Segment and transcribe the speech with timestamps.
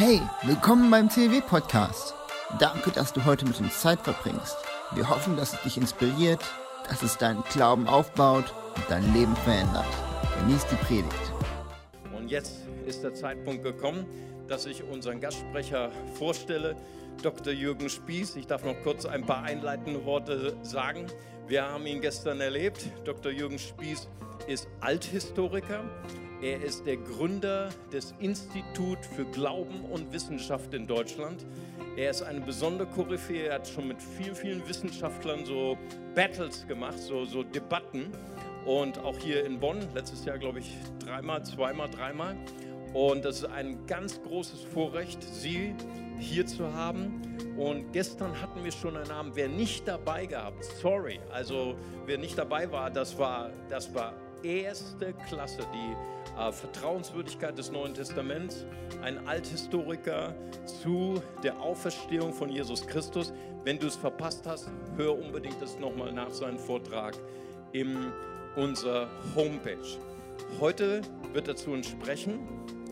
[0.00, 2.14] Hey, willkommen beim CW Podcast.
[2.60, 4.56] Danke, dass du heute mit uns Zeit verbringst.
[4.94, 6.38] Wir hoffen, dass es dich inspiriert,
[6.88, 9.88] dass es deinen Glauben aufbaut und dein Leben verändert.
[10.38, 11.32] Genieß die Predigt.
[12.16, 14.06] Und jetzt ist der Zeitpunkt gekommen,
[14.46, 16.76] dass ich unseren Gastsprecher vorstelle,
[17.20, 17.52] Dr.
[17.52, 18.36] Jürgen Spieß.
[18.36, 21.08] Ich darf noch kurz ein paar einleitende Worte sagen.
[21.48, 22.88] Wir haben ihn gestern erlebt.
[23.04, 23.32] Dr.
[23.32, 24.06] Jürgen Spieß
[24.46, 25.82] ist Althistoriker.
[26.40, 31.44] Er ist der Gründer des Institut für Glauben und Wissenschaft in Deutschland.
[31.96, 33.48] Er ist eine besondere Koryphäe.
[33.48, 35.76] Er hat schon mit vielen, vielen Wissenschaftlern so
[36.14, 38.12] Battles gemacht, so, so Debatten.
[38.64, 42.36] Und auch hier in Bonn, letztes Jahr glaube ich dreimal, zweimal, dreimal.
[42.94, 45.74] Und das ist ein ganz großes Vorrecht, Sie
[46.20, 47.20] hier zu haben.
[47.56, 49.32] Und gestern hatten wir schon einen Namen.
[49.34, 51.74] Wer nicht dabei gehabt, sorry, also
[52.06, 57.94] wer nicht dabei war, das war, das war erste Klasse, die äh, Vertrauenswürdigkeit des Neuen
[57.94, 58.64] Testaments,
[59.02, 60.34] ein Althistoriker
[60.64, 63.32] zu der Auferstehung von Jesus Christus.
[63.64, 67.14] Wenn du es verpasst hast, hör unbedingt das nochmal nach seinem Vortrag
[67.72, 68.12] in
[68.56, 69.98] unserer Homepage.
[70.60, 72.38] Heute wird er zu uns sprechen.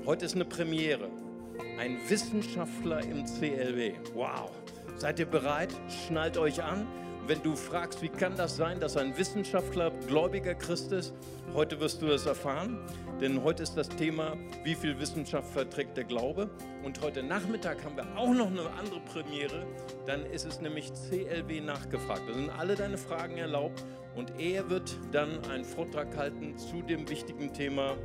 [0.05, 1.09] Heute ist eine Premiere.
[1.79, 3.95] Ein Wissenschaftler im CLW.
[4.15, 4.51] Wow.
[4.97, 5.71] Seid ihr bereit?
[6.07, 6.87] Schnallt euch an
[7.29, 11.13] wenn du fragst, wie kann das sein, dass ein Wissenschaftler gläubiger Christ ist,
[11.55, 12.79] heute wirst du es erfahren,
[13.21, 16.51] denn heute ist das Thema, wie viel Wissenschaft verträgt der Glaube.
[16.85, 19.67] Und heute Nachmittag haben wir auch noch eine andere Premiere,
[20.07, 22.23] dann ist es nämlich CLW nachgefragt.
[22.29, 27.09] Da sind alle deine Fragen erlaubt und er wird dann einen Vortrag halten zu dem
[27.09, 27.97] wichtigen Thema,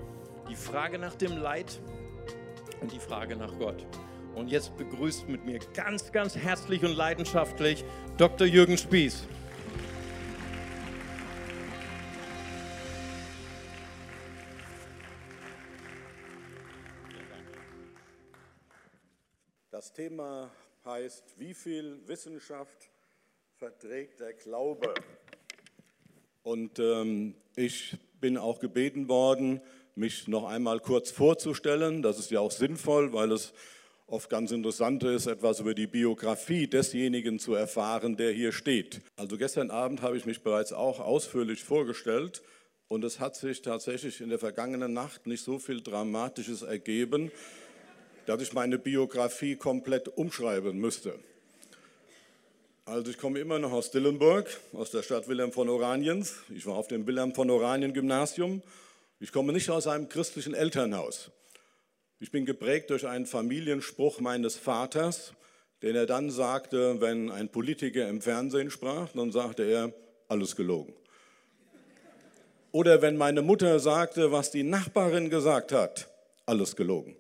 [0.50, 1.80] die Frage nach dem Leid
[2.82, 3.86] und die Frage nach Gott.
[4.36, 7.84] Und jetzt begrüßt mit mir ganz, ganz herzlich und leidenschaftlich
[8.18, 8.48] Dr.
[8.48, 9.28] Jürgen Spieß.
[19.70, 20.50] Das Thema
[20.86, 22.90] heißt, wie viel Wissenschaft
[23.56, 24.94] verträgt der Glaube?
[26.44, 29.60] Und ähm, ich bin auch gebeten worden,
[29.96, 32.02] mich noch einmal kurz vorzustellen.
[32.02, 33.54] Das ist ja auch sinnvoll, weil es
[34.12, 39.02] oft ganz interessant ist, etwas über die Biografie desjenigen zu erfahren, der hier steht.
[39.16, 42.42] Also gestern Abend habe ich mich bereits auch ausführlich vorgestellt
[42.90, 47.32] und es hat sich tatsächlich in der vergangenen Nacht nicht so viel Dramatisches ergeben,
[48.26, 51.18] dass ich meine Biografie komplett umschreiben müsste.
[52.84, 56.36] Also ich komme immer noch aus Dillenburg, aus der Stadt Wilhelm von Oraniens.
[56.54, 58.62] Ich war auf dem Wilhelm von Oranien Gymnasium.
[59.20, 61.32] Ich komme nicht aus einem christlichen Elternhaus.
[62.24, 65.34] Ich bin geprägt durch einen Familienspruch meines Vaters,
[65.82, 69.92] den er dann sagte, wenn ein Politiker im Fernsehen sprach, dann sagte er,
[70.28, 70.94] alles gelogen.
[72.72, 76.10] Oder wenn meine Mutter sagte, was die Nachbarin gesagt hat,
[76.46, 77.16] alles gelogen.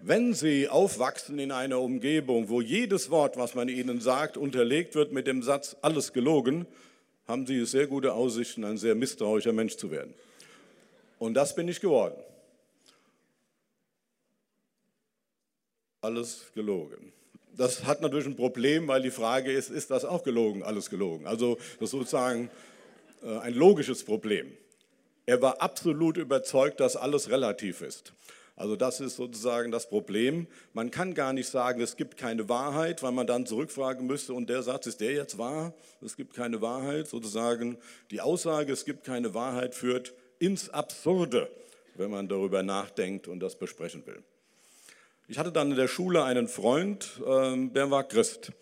[0.00, 5.10] Wenn Sie aufwachsen in einer Umgebung, wo jedes Wort, was man Ihnen sagt, unterlegt wird
[5.10, 6.66] mit dem Satz, alles gelogen,
[7.26, 10.14] haben Sie sehr gute Aussichten, ein sehr misstrauischer Mensch zu werden.
[11.18, 12.14] Und das bin ich geworden.
[16.02, 17.12] Alles gelogen.
[17.56, 21.26] Das hat natürlich ein Problem, weil die Frage ist, ist das auch gelogen, alles gelogen?
[21.26, 22.50] Also das ist sozusagen
[23.22, 24.52] äh, ein logisches Problem.
[25.26, 28.12] Er war absolut überzeugt, dass alles relativ ist.
[28.56, 30.46] Also das ist sozusagen das Problem.
[30.72, 34.48] Man kann gar nicht sagen, es gibt keine Wahrheit, weil man dann zurückfragen müsste, und
[34.50, 35.72] der Satz, ist der jetzt wahr?
[36.04, 37.08] Es gibt keine Wahrheit.
[37.08, 37.78] Sozusagen
[38.10, 41.50] die Aussage, es gibt keine Wahrheit, führt ins Absurde,
[41.94, 44.22] wenn man darüber nachdenkt und das besprechen will.
[45.28, 48.52] Ich hatte dann in der Schule einen Freund, ähm, der war Christ.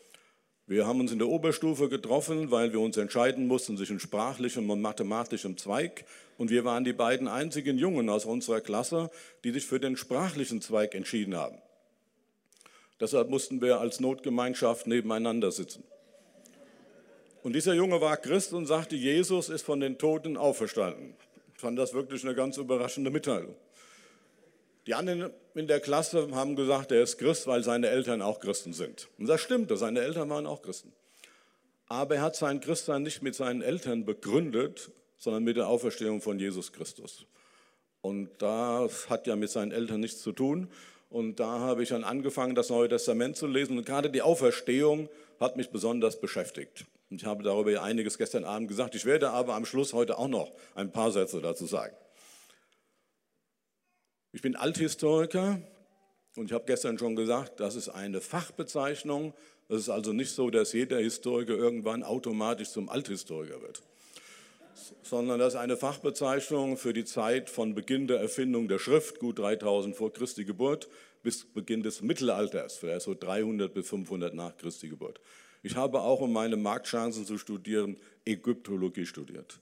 [0.66, 4.80] Wir haben uns in der Oberstufe getroffen, weil wir uns entscheiden mussten zwischen sprachlichem und
[4.80, 6.04] mathematischem Zweig.
[6.38, 9.10] Und wir waren die beiden einzigen Jungen aus unserer Klasse,
[9.42, 11.58] die sich für den sprachlichen Zweig entschieden haben.
[13.00, 15.82] Deshalb mussten wir als Notgemeinschaft nebeneinander sitzen.
[17.42, 21.14] Und dieser Junge war Christ und sagte, Jesus ist von den Toten auferstanden.
[21.54, 23.56] Ich fand das wirklich eine ganz überraschende Mitteilung.
[24.86, 28.72] Die anderen in der Klasse haben gesagt, er ist Christ, weil seine Eltern auch Christen
[28.72, 29.08] sind.
[29.18, 30.92] Und das stimmt, seine Eltern waren auch Christen.
[31.86, 36.38] Aber er hat sein Christsein nicht mit seinen Eltern begründet, sondern mit der Auferstehung von
[36.38, 37.26] Jesus Christus.
[38.00, 40.68] Und das hat ja mit seinen Eltern nichts zu tun.
[41.10, 43.76] Und da habe ich dann angefangen, das Neue Testament zu lesen.
[43.76, 45.08] Und gerade die Auferstehung
[45.40, 46.86] hat mich besonders beschäftigt.
[47.10, 48.94] Und ich habe darüber ja einiges gestern Abend gesagt.
[48.94, 51.94] Ich werde aber am Schluss heute auch noch ein paar Sätze dazu sagen.
[54.32, 55.60] Ich bin Althistoriker
[56.36, 59.34] und ich habe gestern schon gesagt, das ist eine Fachbezeichnung.
[59.68, 63.82] Es ist also nicht so, dass jeder Historiker irgendwann automatisch zum Althistoriker wird.
[65.02, 69.38] sondern das ist eine Fachbezeichnung für die Zeit von Beginn der Erfindung der Schrift, gut
[69.38, 70.88] 3000 vor Christi Geburt,
[71.22, 75.20] bis Beginn des Mittelalters, vielleicht so 300 bis 500 nach Christi Geburt.
[75.62, 79.60] Ich habe auch, um meine Marktchancen zu studieren, Ägyptologie studiert,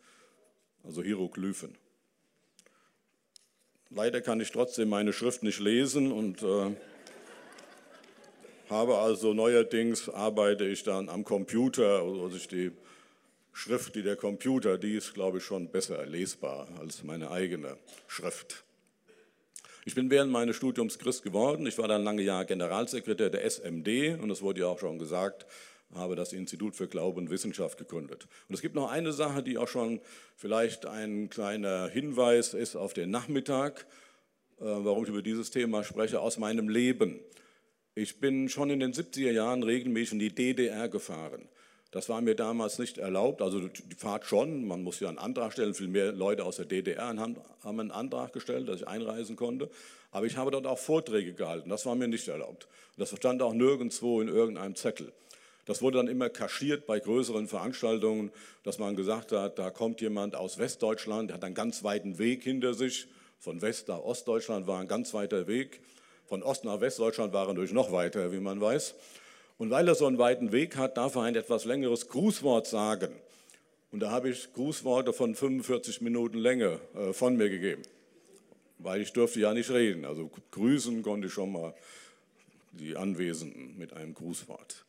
[0.85, 1.76] also Hieroglyphen.
[3.90, 6.76] Leider kann ich trotzdem meine Schrift nicht lesen und äh,
[8.69, 12.70] habe also neuerdings arbeite ich dann am Computer, also ich die
[13.55, 18.62] Schrift, die der Computer, die ist, glaube ich, schon besser lesbar als meine eigene Schrift.
[19.87, 21.67] Ich bin während meines Studiums Christ geworden.
[21.67, 25.46] Ich war dann lange Jahre Generalsekretär der SMD und es wurde ja auch schon gesagt,
[25.94, 28.29] habe das Institut für Glaube und Wissenschaft gegründet.
[28.49, 30.00] Und es gibt noch eine Sache, die auch schon
[30.37, 33.87] vielleicht ein kleiner Hinweis ist auf den Nachmittag,
[34.61, 37.20] äh, warum ich über dieses Thema spreche, aus meinem Leben.
[37.94, 41.49] Ich bin schon in den 70er Jahren regelmäßig in die DDR gefahren.
[41.90, 45.52] Das war mir damals nicht erlaubt, also die Fahrt schon, man muss ja einen Antrag
[45.52, 49.37] stellen, viel mehr Leute aus der DDR haben, haben einen Antrag gestellt, dass ich einreisen
[49.37, 49.70] konnte,
[50.11, 52.69] aber ich habe dort auch Vorträge gehalten, das war mir nicht erlaubt.
[52.99, 55.12] Das stand auch nirgendwo in irgendeinem Zettel.
[55.69, 58.32] Das wurde dann immer kaschiert bei größeren Veranstaltungen,
[58.62, 62.43] dass man gesagt hat, da kommt jemand aus Westdeutschland, der hat einen ganz weiten Weg
[62.43, 63.06] hinter sich.
[63.38, 65.82] Von West nach Ostdeutschland war ein ganz weiter Weg.
[66.26, 68.94] Von Ost nach Westdeutschland war er natürlich noch weiter, wie man weiß.
[69.59, 73.12] Und weil er so einen weiten Weg hat, darf er ein etwas längeres Grußwort sagen.
[73.93, 77.82] Und da habe ich Grußworte von 45 Minuten Länge äh, von mir gegeben,
[78.79, 80.06] weil ich durfte ja nicht reden.
[80.06, 81.75] Also grüßen konnte ich schon mal
[82.73, 84.87] die Anwesenden mit einem Grußwort.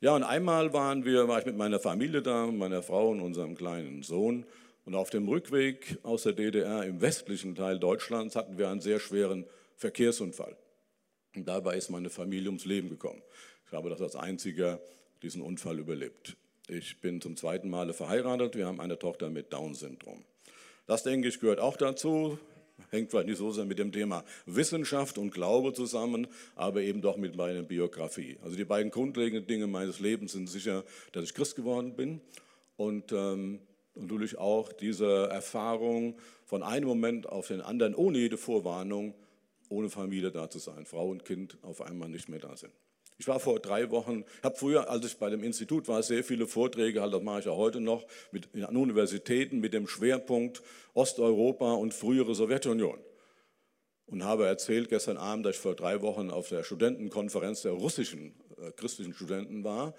[0.00, 3.56] Ja, und einmal waren wir, war ich mit meiner Familie da, meiner Frau und unserem
[3.56, 4.46] kleinen Sohn.
[4.84, 9.00] Und auf dem Rückweg aus der DDR im westlichen Teil Deutschlands hatten wir einen sehr
[9.00, 10.56] schweren Verkehrsunfall.
[11.34, 13.20] Und dabei ist meine Familie ums Leben gekommen.
[13.66, 14.80] Ich habe das als einziger
[15.22, 16.36] diesen Unfall überlebt.
[16.68, 18.54] Ich bin zum zweiten Male verheiratet.
[18.54, 20.24] Wir haben eine Tochter mit Down-Syndrom.
[20.86, 22.38] Das, denke ich, gehört auch dazu
[22.90, 26.26] hängt vielleicht nicht so sehr mit dem Thema Wissenschaft und Glaube zusammen,
[26.56, 28.38] aber eben doch mit meiner Biografie.
[28.42, 32.20] Also die beiden grundlegenden Dinge meines Lebens sind sicher, dass ich Christ geworden bin
[32.76, 33.60] und ähm,
[33.94, 36.16] natürlich auch diese Erfahrung
[36.46, 39.14] von einem Moment auf den anderen, ohne jede Vorwarnung,
[39.68, 42.72] ohne Familie da zu sein, Frau und Kind auf einmal nicht mehr da sind.
[43.20, 46.46] Ich war vor drei Wochen, habe früher, als ich bei dem Institut war, sehr viele
[46.46, 50.62] Vorträge, halt, das mache ich auch heute noch, mit, an Universitäten mit dem Schwerpunkt
[50.94, 52.96] Osteuropa und frühere Sowjetunion.
[54.06, 58.36] Und habe erzählt gestern Abend, dass ich vor drei Wochen auf der Studentenkonferenz der russischen
[58.56, 59.94] äh, christlichen Studenten war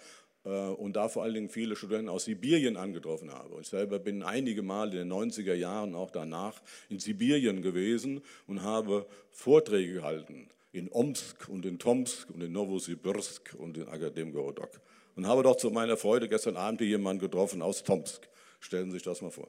[0.46, 3.60] äh, und da vor allen Dingen viele Studenten aus Sibirien angetroffen habe.
[3.60, 8.64] Ich selber bin einige Mal in den 90er Jahren auch danach in Sibirien gewesen und
[8.64, 14.82] habe Vorträge gehalten in Omsk und in Tomsk und in Novosibirsk und in Akademgorodok.
[15.16, 18.28] Und habe doch zu meiner Freude gestern Abend jemanden getroffen aus Tomsk.
[18.60, 19.48] Stellen Sie sich das mal vor.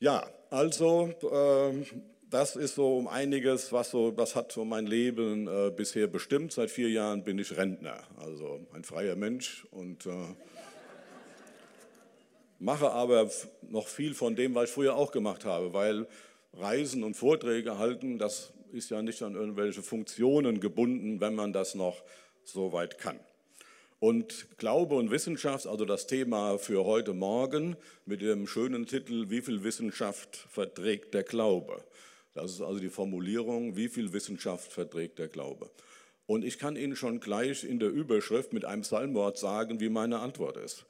[0.00, 1.84] Ja, also äh,
[2.28, 6.52] das ist so um einiges, was so, das hat so mein Leben äh, bisher bestimmt.
[6.52, 10.10] Seit vier Jahren bin ich Rentner, also ein freier Mensch und äh,
[12.58, 13.30] mache aber
[13.62, 16.06] noch viel von dem, was ich früher auch gemacht habe, weil
[16.54, 21.74] Reisen und Vorträge halten, das ist ja nicht an irgendwelche Funktionen gebunden, wenn man das
[21.74, 22.02] noch
[22.44, 23.20] so weit kann.
[24.00, 29.42] Und Glaube und Wissenschaft, also das Thema für heute Morgen mit dem schönen Titel Wie
[29.42, 31.84] viel Wissenschaft verträgt der Glaube?
[32.34, 35.70] Das ist also die Formulierung, wie viel Wissenschaft verträgt der Glaube?
[36.26, 40.18] Und ich kann Ihnen schon gleich in der Überschrift mit einem Psalmwort sagen, wie meine
[40.18, 40.86] Antwort ist.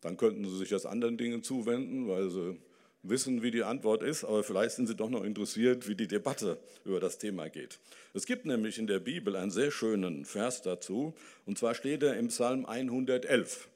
[0.00, 2.58] Dann könnten Sie sich das anderen Dingen zuwenden, weil Sie
[3.04, 6.58] wissen, wie die Antwort ist, aber vielleicht sind Sie doch noch interessiert, wie die Debatte
[6.84, 7.78] über das Thema geht.
[8.14, 11.14] Es gibt nämlich in der Bibel einen sehr schönen Vers dazu,
[11.46, 13.68] und zwar steht er im Psalm 111,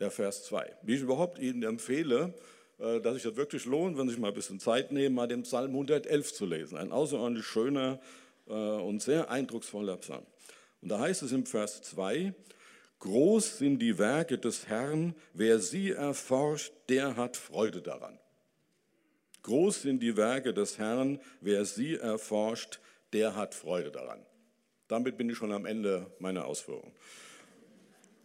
[0.00, 0.72] der Vers 2.
[0.82, 2.32] Wie ich überhaupt Ihnen empfehle,
[2.78, 5.28] äh, dass sich das wirklich lohnt, wenn Sie sich mal ein bisschen Zeit nehmen, mal
[5.28, 6.78] den Psalm 111 zu lesen.
[6.78, 8.00] Ein außerordentlich schöner
[8.46, 10.24] äh, und sehr eindrucksvoller Psalm.
[10.80, 12.32] Und da heißt es im Vers 2,
[13.00, 18.18] Groß sind die Werke des Herrn, wer sie erforscht, der hat Freude daran.
[19.48, 22.80] Groß sind die Werke des Herrn, wer sie erforscht,
[23.14, 24.20] der hat Freude daran.
[24.88, 26.92] Damit bin ich schon am Ende meiner Ausführung.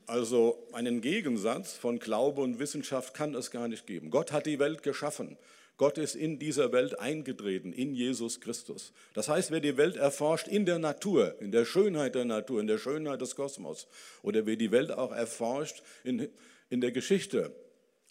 [0.06, 4.10] Also einen Gegensatz von Glaube und Wissenschaft kann es gar nicht geben.
[4.10, 5.38] Gott hat die Welt geschaffen.
[5.78, 8.92] Gott ist in dieser Welt eingetreten, in Jesus Christus.
[9.14, 12.68] Das heißt, wer die Welt erforscht in der Natur, in der Schönheit der Natur, in
[12.68, 13.88] der Schönheit des Kosmos,
[14.24, 16.28] oder wer die Welt auch erforscht in,
[16.70, 17.56] in der Geschichte,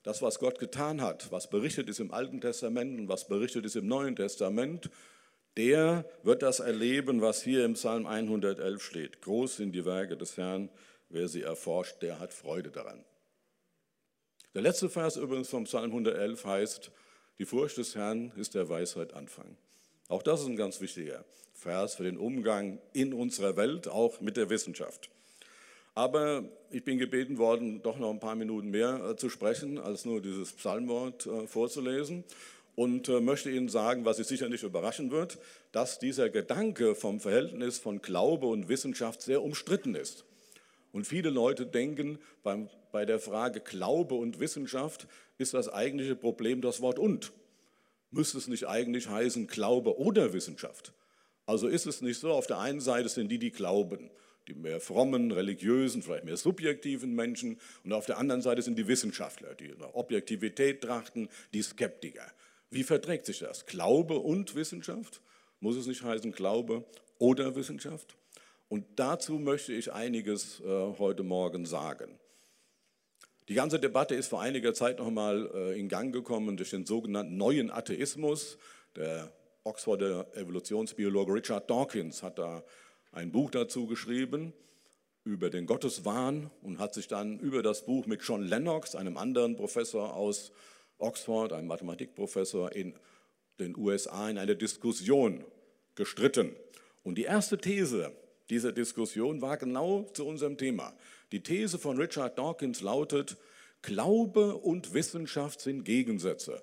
[0.03, 3.77] das, was Gott getan hat, was berichtet ist im Alten Testament und was berichtet ist
[3.77, 4.91] im Neuen Testament,
[5.57, 9.21] der wird das erleben, was hier im Psalm 111 steht.
[9.23, 10.71] Groß sind die Werke des Herrn,
[11.09, 13.05] wer sie erforscht, der hat Freude daran.
[14.55, 16.91] Der letzte Vers übrigens vom Psalm 111 heißt,
[17.39, 19.57] die Furcht des Herrn ist der Weisheit Anfang.
[20.09, 24.37] Auch das ist ein ganz wichtiger Vers für den Umgang in unserer Welt, auch mit
[24.37, 25.11] der Wissenschaft.
[25.95, 30.05] Aber ich bin gebeten worden, doch noch ein paar Minuten mehr äh, zu sprechen, als
[30.05, 32.25] nur dieses Psalmwort äh, vorzulesen.
[32.75, 35.39] Und äh, möchte Ihnen sagen, was Sie sicher nicht überraschen wird,
[35.73, 40.25] dass dieser Gedanke vom Verhältnis von Glaube und Wissenschaft sehr umstritten ist.
[40.93, 45.07] Und viele Leute denken, beim, bei der Frage Glaube und Wissenschaft
[45.37, 47.33] ist das eigentliche Problem das Wort und.
[48.11, 50.93] Müsste es nicht eigentlich heißen Glaube oder Wissenschaft?
[51.45, 54.11] Also ist es nicht so, auf der einen Seite sind die, die glauben,
[54.49, 57.59] die mehr frommen, religiösen, vielleicht mehr subjektiven Menschen.
[57.85, 62.27] Und auf der anderen Seite sind die Wissenschaftler, die nach Objektivität trachten, die Skeptiker.
[62.71, 63.67] Wie verträgt sich das?
[63.67, 65.21] Glaube und Wissenschaft?
[65.61, 66.85] Muss es nicht heißen Glaube
[67.19, 68.17] oder Wissenschaft?
[68.69, 70.65] Und dazu möchte ich einiges äh,
[70.99, 72.19] heute Morgen sagen.
[73.49, 76.87] Die ganze Debatte ist vor einiger Zeit noch mal äh, in Gang gekommen durch den
[76.87, 78.57] sogenannten neuen Atheismus.
[78.97, 79.31] Der
[79.65, 82.65] Oxforder Evolutionsbiologe Richard Dawkins hat da
[83.13, 84.53] ein Buch dazu geschrieben
[85.25, 89.55] über den Gotteswahn und hat sich dann über das Buch mit John Lennox, einem anderen
[89.55, 90.51] Professor aus
[90.99, 92.95] Oxford, einem Mathematikprofessor in
[93.61, 95.45] den USA, in eine Diskussion
[95.95, 96.57] gestritten.
[97.03, 98.13] Und die erste These
[98.51, 100.95] dieser Diskussion war genau zu unserem Thema.
[101.31, 103.37] Die These von Richard Dawkins lautet,
[103.83, 106.63] Glaube und Wissenschaft sind Gegensätze.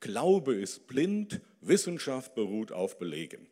[0.00, 3.48] Glaube ist blind, Wissenschaft beruht auf Belegen.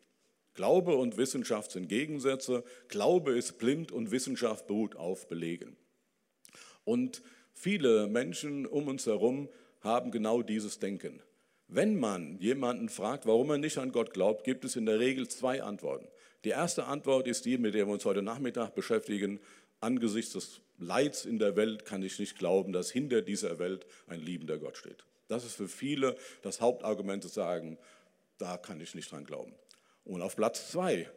[0.59, 2.65] Glaube und Wissenschaft sind Gegensätze.
[2.89, 5.77] Glaube ist blind und Wissenschaft beruht auf Belegen.
[6.83, 7.21] Und
[7.53, 9.47] viele Menschen um uns herum
[9.79, 11.21] haben genau dieses Denken.
[11.69, 15.29] Wenn man jemanden fragt, warum er nicht an Gott glaubt, gibt es in der Regel
[15.29, 16.09] zwei Antworten.
[16.43, 19.39] Die erste Antwort ist die, mit der wir uns heute Nachmittag beschäftigen.
[19.79, 24.19] Angesichts des Leids in der Welt kann ich nicht glauben, dass hinter dieser Welt ein
[24.19, 25.05] liebender Gott steht.
[25.29, 27.77] Das ist für viele das Hauptargument zu sagen,
[28.39, 29.53] da kann ich nicht dran glauben.
[30.09, 31.07] Und auf Platz zwei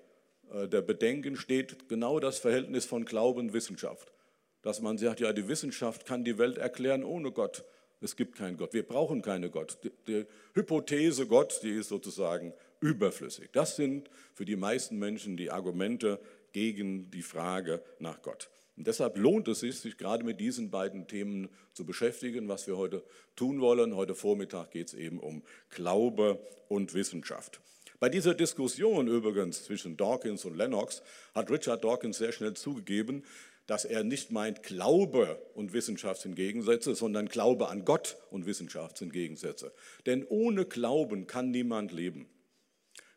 [0.53, 4.13] äh, der Bedenken steht genau das Verhältnis von Glauben und Wissenschaft.
[4.61, 7.65] Dass man sagt, ja, die Wissenschaft kann die Welt erklären ohne Gott.
[8.03, 8.75] Es gibt keinen Gott.
[8.75, 9.79] Wir brauchen keinen Gott.
[9.83, 13.49] Die, die Hypothese Gott, die ist sozusagen überflüssig.
[13.53, 16.21] Das sind für die meisten Menschen die Argumente
[16.53, 18.51] gegen die Frage nach Gott.
[18.77, 22.77] Und deshalb lohnt es sich, sich gerade mit diesen beiden Themen zu beschäftigen, was wir
[22.77, 23.03] heute
[23.37, 23.97] tun wollen.
[23.97, 27.61] Heute Vormittag geht es eben um Glaube und Wissenschaft.
[28.03, 31.05] Bei dieser Diskussion übrigens zwischen Dawkins und Lennox
[31.37, 33.23] hat Richard Dawkins sehr schnell zugegeben,
[33.69, 38.99] dass er nicht meint, Glaube und Wissenschaft sind Gegensätze, sondern Glaube an Gott und Wissenschaft
[38.99, 39.73] sind Gegensätze.
[40.05, 42.29] Denn ohne Glauben kann niemand leben.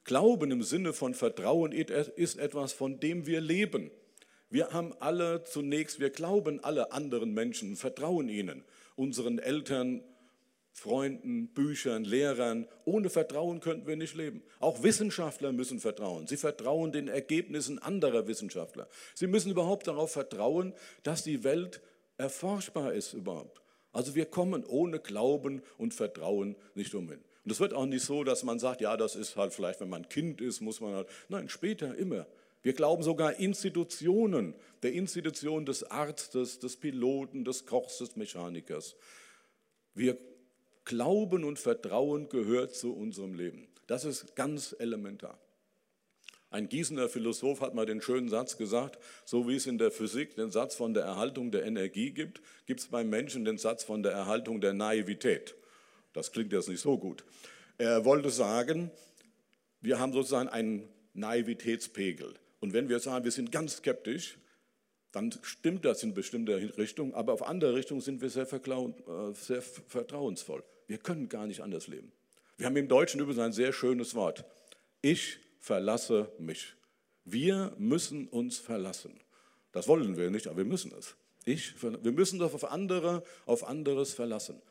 [0.04, 3.89] Glauben im Sinne von Vertrauen ist etwas, von dem wir leben.
[4.51, 8.63] Wir haben alle zunächst, wir glauben alle anderen Menschen, vertrauen ihnen,
[8.96, 10.04] unseren Eltern,
[10.77, 12.67] Freunden, Büchern, Lehrern.
[12.84, 14.44] Ohne Vertrauen könnten wir nicht leben.
[14.60, 16.27] Auch Wissenschaftler müssen vertrauen.
[16.27, 18.89] Sie vertrauen den Ergebnissen anderer Wissenschaftler.
[19.13, 21.82] Sie müssen überhaupt darauf vertrauen, dass die Welt
[22.17, 23.62] erforschbar ist überhaupt.
[23.94, 27.24] Also wir kommen ohne Glauben und Vertrauen nicht umhin.
[27.46, 29.89] Und es wird auch nicht so, dass man sagt, ja, das ist halt vielleicht, wenn
[29.89, 31.08] man Kind ist, muss man halt.
[31.29, 32.27] Nein, später immer.
[32.63, 38.98] Wir glauben sogar Institutionen, der Institution des Arztes, des Piloten, des Kochs, des Mechanikers.
[39.94, 40.17] Wir
[40.86, 43.68] Glauben und Vertrauen gehört zu unserem Leben.
[43.88, 45.39] Das ist ganz elementar.
[46.51, 50.36] Ein Gießener Philosoph hat mal den schönen Satz gesagt, so wie es in der Physik
[50.36, 54.04] den Satz von der Erhaltung der Energie gibt, gibt es beim Menschen den Satz von
[54.04, 55.56] der Erhaltung der Naivität.
[56.13, 57.25] Das klingt jetzt nicht so gut.
[57.77, 58.92] Er wollte sagen,
[59.82, 62.36] wir haben sozusagen einen Naivitätspegel.
[62.60, 64.38] Und wenn wir sagen, wir sind ganz skeptisch,
[65.12, 69.62] dann stimmt das in bestimmter Richtung, aber auf andere Richtungen sind wir sehr, äh, sehr
[69.62, 70.63] vertrauensvoll.
[70.88, 72.12] Wir können gar nicht anders leben.
[72.58, 74.46] Wir haben im Deutschen übrigens ein sehr schönes Wort.
[75.01, 76.75] Ich verlasse mich.
[77.25, 79.20] Wir müssen uns verlassen.
[79.72, 81.15] Das wollen wir nicht, aber wir müssen es.
[81.44, 84.62] Ich, wir müssen doch auf andere, auf anderes verlassen.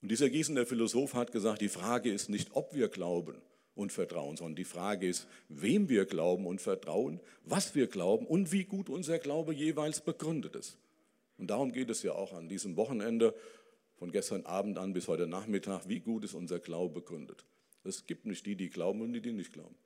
[0.00, 3.40] Und dieser Gießener Philosoph hat gesagt, die Frage ist nicht, ob wir glauben
[3.74, 8.50] und vertrauen, sondern die Frage ist, wem wir glauben und vertrauen, was wir glauben und
[8.50, 10.78] wie gut unser Glaube jeweils begründet ist.
[11.38, 13.34] Und darum geht es ja auch an diesem Wochenende
[14.02, 17.44] von gestern Abend an bis heute Nachmittag, wie gut ist unser Glaube begründet.
[17.84, 19.76] Es gibt nicht die, die glauben und die, die nicht glauben.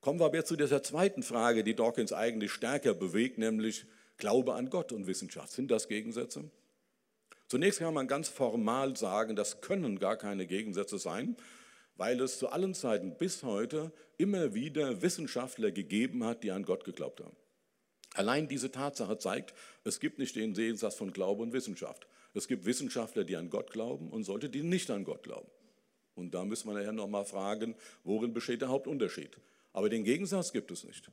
[0.00, 4.54] Kommen wir aber jetzt zu dieser zweiten Frage, die Dawkins eigentlich stärker bewegt, nämlich Glaube
[4.54, 5.52] an Gott und Wissenschaft.
[5.52, 6.50] Sind das Gegensätze?
[7.46, 11.36] Zunächst kann man ganz formal sagen, das können gar keine Gegensätze sein,
[11.94, 16.82] weil es zu allen Zeiten bis heute immer wieder Wissenschaftler gegeben hat, die an Gott
[16.82, 17.36] geglaubt haben.
[18.14, 19.54] Allein diese Tatsache zeigt,
[19.84, 22.08] es gibt nicht den Gegensatz von Glaube und Wissenschaft.
[22.34, 25.48] Es gibt Wissenschaftler, die an Gott glauben und solche, die nicht an Gott glauben.
[26.14, 27.74] Und da müssen wir nachher nochmal fragen,
[28.04, 29.36] worin besteht der Hauptunterschied.
[29.72, 31.10] Aber den Gegensatz gibt es nicht.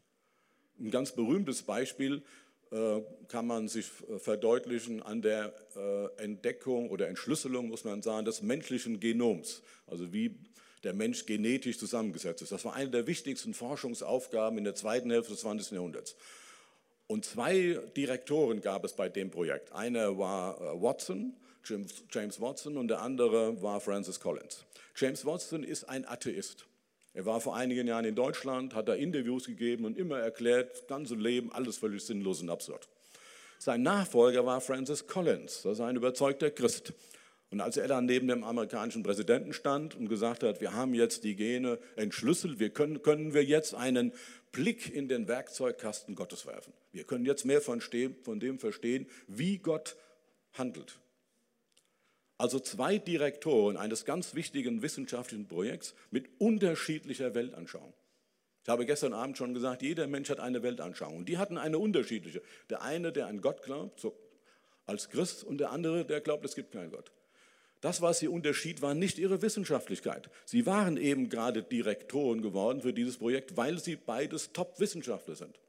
[0.80, 2.24] Ein ganz berühmtes Beispiel
[2.72, 8.26] äh, kann man sich äh, verdeutlichen an der äh, Entdeckung oder Entschlüsselung, muss man sagen,
[8.26, 9.62] des menschlichen Genoms.
[9.88, 10.38] Also wie
[10.84, 12.52] der Mensch genetisch zusammengesetzt ist.
[12.52, 15.72] Das war eine der wichtigsten Forschungsaufgaben in der zweiten Hälfte des 20.
[15.72, 16.16] Jahrhunderts.
[17.12, 19.74] Und zwei Direktoren gab es bei dem Projekt.
[19.74, 21.34] Einer war Watson,
[21.66, 24.64] James Watson, und der andere war Francis Collins.
[24.96, 26.68] James Watson ist ein Atheist.
[27.16, 30.86] Er war vor einigen Jahren in Deutschland, hat da Interviews gegeben und immer erklärt, das
[30.86, 32.88] ganze Leben, alles völlig sinnlos und absurd.
[33.58, 36.94] Sein Nachfolger war Francis Collins, das ist ein überzeugter Christ.
[37.50, 41.24] Und als er dann neben dem amerikanischen Präsidenten stand und gesagt hat, wir haben jetzt
[41.24, 44.14] die Gene entschlüsselt, wir können, können wir jetzt einen
[44.52, 46.72] Blick in den Werkzeugkasten Gottes werfen.
[46.92, 47.80] Wir können jetzt mehr von,
[48.40, 49.96] dem verstehen, wie Gott
[50.54, 51.00] handelt.
[52.38, 57.94] Also zwei Direktoren eines ganz wichtigen wissenschaftlichen Projekts mit unterschiedlicher Weltanschauung.
[58.64, 61.18] Ich habe gestern Abend schon gesagt, jeder Mensch hat eine Weltanschauung.
[61.18, 62.42] Und die hatten eine unterschiedliche.
[62.70, 64.18] Der eine, der an Gott glaubt, so
[64.86, 67.12] als Christ, und der andere, der glaubt, es gibt keinen Gott.
[67.82, 70.30] Das, was sie unterschied, war nicht ihre Wissenschaftlichkeit.
[70.46, 75.60] Sie waren eben gerade Direktoren geworden für dieses Projekt, weil sie beides Top-Wissenschaftler sind.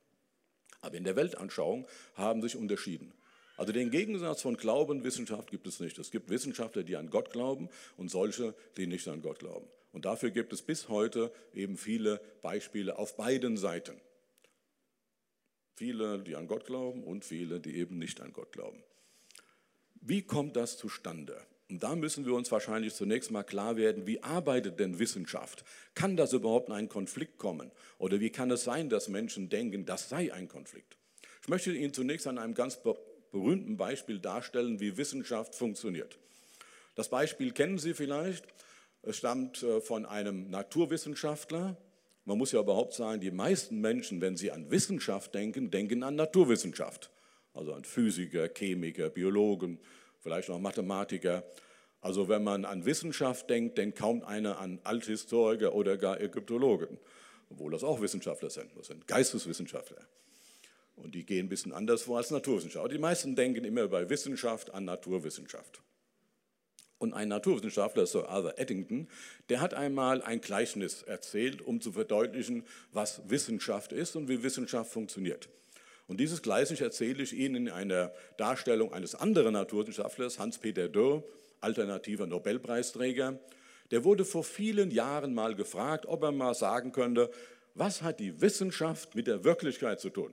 [0.81, 3.13] Aber in der Weltanschauung haben sich unterschieden.
[3.57, 5.99] Also den Gegensatz von Glaube und Wissenschaft gibt es nicht.
[5.99, 7.69] Es gibt Wissenschaftler, die an Gott glauben
[7.99, 9.67] und solche, die nicht an Gott glauben.
[9.93, 14.01] Und dafür gibt es bis heute eben viele Beispiele auf beiden Seiten.
[15.75, 18.83] Viele, die an Gott glauben und viele, die eben nicht an Gott glauben.
[20.01, 21.47] Wie kommt das zustande?
[21.71, 25.65] Und da müssen wir uns wahrscheinlich zunächst mal klar werden, wie arbeitet denn Wissenschaft?
[25.95, 27.71] Kann das überhaupt in einen Konflikt kommen?
[27.99, 30.97] Oder wie kann es sein, dass Menschen denken, das sei ein Konflikt?
[31.43, 32.81] Ich möchte Ihnen zunächst an einem ganz
[33.31, 36.19] berühmten Beispiel darstellen, wie Wissenschaft funktioniert.
[36.97, 38.45] Das Beispiel kennen Sie vielleicht.
[39.03, 41.77] Es stammt äh, von einem Naturwissenschaftler.
[42.25, 46.17] Man muss ja überhaupt sagen, die meisten Menschen, wenn sie an Wissenschaft denken, denken an
[46.17, 47.11] Naturwissenschaft.
[47.55, 49.79] Also an Physiker, Chemiker, Biologen,
[50.21, 51.45] vielleicht noch Mathematiker.
[52.01, 56.99] Also wenn man an Wissenschaft denkt, denkt kaum einer an Althistoriker oder gar Ägyptologen,
[57.51, 58.71] obwohl das auch Wissenschaftler sind.
[58.77, 60.07] Das sind Geisteswissenschaftler.
[60.97, 62.93] Und die gehen ein bisschen anders vor als Naturwissenschaft.
[62.93, 65.83] Die meisten denken immer bei Wissenschaft an Naturwissenschaft.
[66.99, 69.09] Und ein Naturwissenschaftler, Sir Arthur Eddington,
[69.49, 74.93] der hat einmal ein Gleichnis erzählt, um zu verdeutlichen, was Wissenschaft ist und wie Wissenschaft
[74.93, 75.49] funktioniert.
[76.11, 81.23] Und dieses Gleichnis erzähle ich Ihnen in einer Darstellung eines anderen Naturwissenschaftlers, Hans-Peter Dürr,
[81.61, 83.39] alternativer Nobelpreisträger.
[83.93, 87.31] Der wurde vor vielen Jahren mal gefragt, ob er mal sagen könnte,
[87.75, 90.33] was hat die Wissenschaft mit der Wirklichkeit zu tun?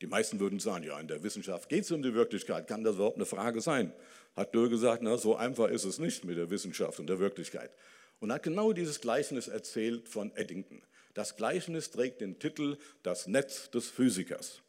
[0.00, 2.66] Die meisten würden sagen, ja, in der Wissenschaft geht es um die Wirklichkeit.
[2.66, 3.92] Kann das überhaupt eine Frage sein?
[4.34, 7.70] Hat Dürr gesagt, na, so einfach ist es nicht mit der Wissenschaft und der Wirklichkeit.
[8.18, 10.82] Und hat genau dieses Gleichnis erzählt von Eddington.
[11.14, 14.62] Das Gleichnis trägt den Titel Das Netz des Physikers.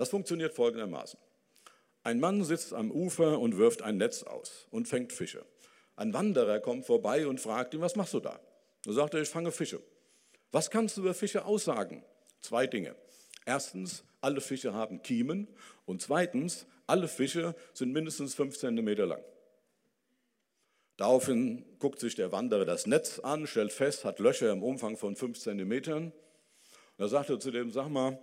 [0.00, 1.20] Das funktioniert folgendermaßen.
[2.04, 5.44] Ein Mann sitzt am Ufer und wirft ein Netz aus und fängt Fische.
[5.94, 8.40] Ein Wanderer kommt vorbei und fragt ihn, was machst du da?
[8.86, 9.82] Da sagt er, ich fange Fische.
[10.52, 12.02] Was kannst du über Fische aussagen?
[12.40, 12.96] Zwei Dinge.
[13.44, 15.48] Erstens, alle Fische haben Kiemen
[15.84, 19.22] und zweitens, alle Fische sind mindestens fünf Zentimeter lang.
[20.96, 25.14] Daraufhin guckt sich der Wanderer das Netz an, stellt fest, hat Löcher im Umfang von
[25.14, 26.14] fünf Zentimetern.
[26.96, 28.18] Da sagt er zu dem, sag mal,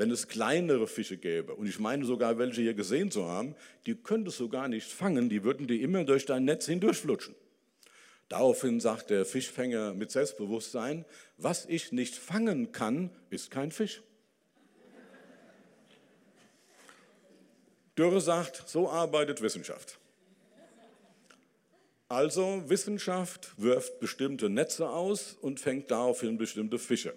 [0.00, 3.94] wenn es kleinere Fische gäbe, und ich meine sogar welche hier gesehen zu haben, die
[3.94, 7.34] könntest du gar nicht fangen, die würden dir immer durch dein Netz hindurchflutschen.
[8.30, 11.04] Daraufhin sagt der Fischfänger mit Selbstbewusstsein,
[11.36, 14.00] was ich nicht fangen kann, ist kein Fisch.
[17.98, 19.98] Dürre sagt, so arbeitet Wissenschaft.
[22.08, 27.12] Also Wissenschaft wirft bestimmte Netze aus und fängt daraufhin bestimmte Fische.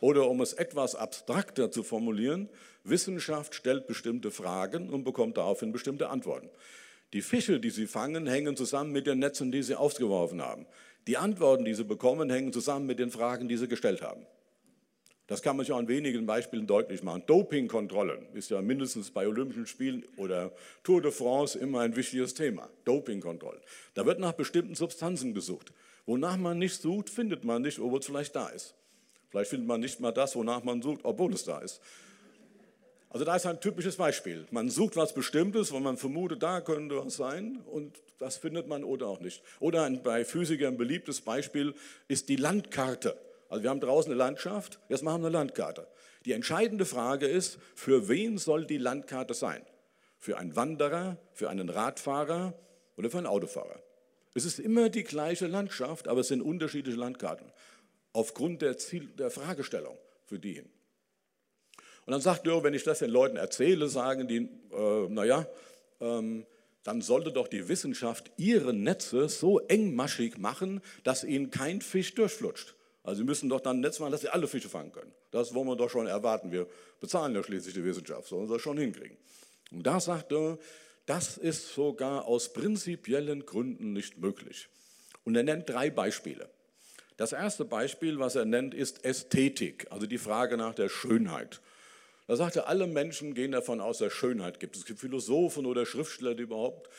[0.00, 2.48] Oder um es etwas abstrakter zu formulieren,
[2.84, 6.50] Wissenschaft stellt bestimmte Fragen und bekommt daraufhin bestimmte Antworten.
[7.12, 10.66] Die Fische, die sie fangen, hängen zusammen mit den Netzen, die sie ausgeworfen haben.
[11.06, 14.26] Die Antworten, die sie bekommen, hängen zusammen mit den Fragen, die sie gestellt haben.
[15.28, 17.24] Das kann man sich auch an wenigen Beispielen deutlich machen.
[17.26, 20.52] Dopingkontrollen ist ja mindestens bei Olympischen Spielen oder
[20.84, 22.68] Tour de France immer ein wichtiges Thema.
[22.84, 23.60] Dopingkontrollen.
[23.94, 25.72] Da wird nach bestimmten Substanzen gesucht.
[26.06, 28.74] Wonach man nicht sucht, findet man nicht, obwohl es vielleicht da ist.
[29.36, 31.82] Vielleicht findet man nicht mal das, wonach man sucht, obwohl es da ist.
[33.10, 34.46] Also da ist ein typisches Beispiel.
[34.50, 38.82] Man sucht was Bestimmtes, wo man vermutet, da könnte was sein und das findet man
[38.82, 39.42] oder auch nicht.
[39.60, 41.74] Oder ein, bei Physikern beliebtes Beispiel
[42.08, 43.18] ist die Landkarte.
[43.50, 45.86] Also wir haben draußen eine Landschaft, jetzt machen wir eine Landkarte.
[46.24, 49.60] Die entscheidende Frage ist, für wen soll die Landkarte sein?
[50.18, 52.54] Für einen Wanderer, für einen Radfahrer
[52.96, 53.82] oder für einen Autofahrer?
[54.32, 57.50] Es ist immer die gleiche Landschaft, aber es sind unterschiedliche Landkarten.
[58.16, 60.70] Aufgrund der, Ziel, der Fragestellung für die hin.
[62.06, 65.46] Und dann sagt Dürr, wenn ich das den Leuten erzähle, sagen die, äh, naja,
[66.00, 66.46] ähm,
[66.82, 72.74] dann sollte doch die Wissenschaft ihre Netze so engmaschig machen, dass ihnen kein Fisch durchflutscht.
[73.02, 75.12] Also sie müssen doch dann ein Netz machen, dass sie alle Fische fangen können.
[75.30, 76.50] Das wollen wir doch schon erwarten.
[76.50, 76.66] Wir
[77.00, 79.18] bezahlen ja schließlich die Wissenschaft, sollen sie das schon hinkriegen.
[79.72, 80.56] Und da sagt er,
[81.04, 84.68] das ist sogar aus prinzipiellen Gründen nicht möglich.
[85.24, 86.48] Und er nennt drei Beispiele.
[87.16, 91.60] Das erste Beispiel, was er nennt, ist Ästhetik, also die Frage nach der Schönheit.
[92.26, 94.76] Da sagt er, alle Menschen gehen davon aus, dass es Schönheit gibt.
[94.76, 96.90] Es gibt Philosophen oder Schriftsteller, die überhaupt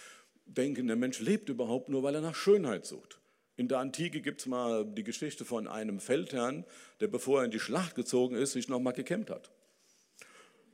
[0.45, 3.19] denken, der Mensch lebt überhaupt nur, weil er nach Schönheit sucht.
[3.57, 6.63] In der Antike gibt es mal die Geschichte von einem Feldherrn,
[6.99, 9.51] der bevor er in die Schlacht gezogen ist, sich nochmal gekämmt hat.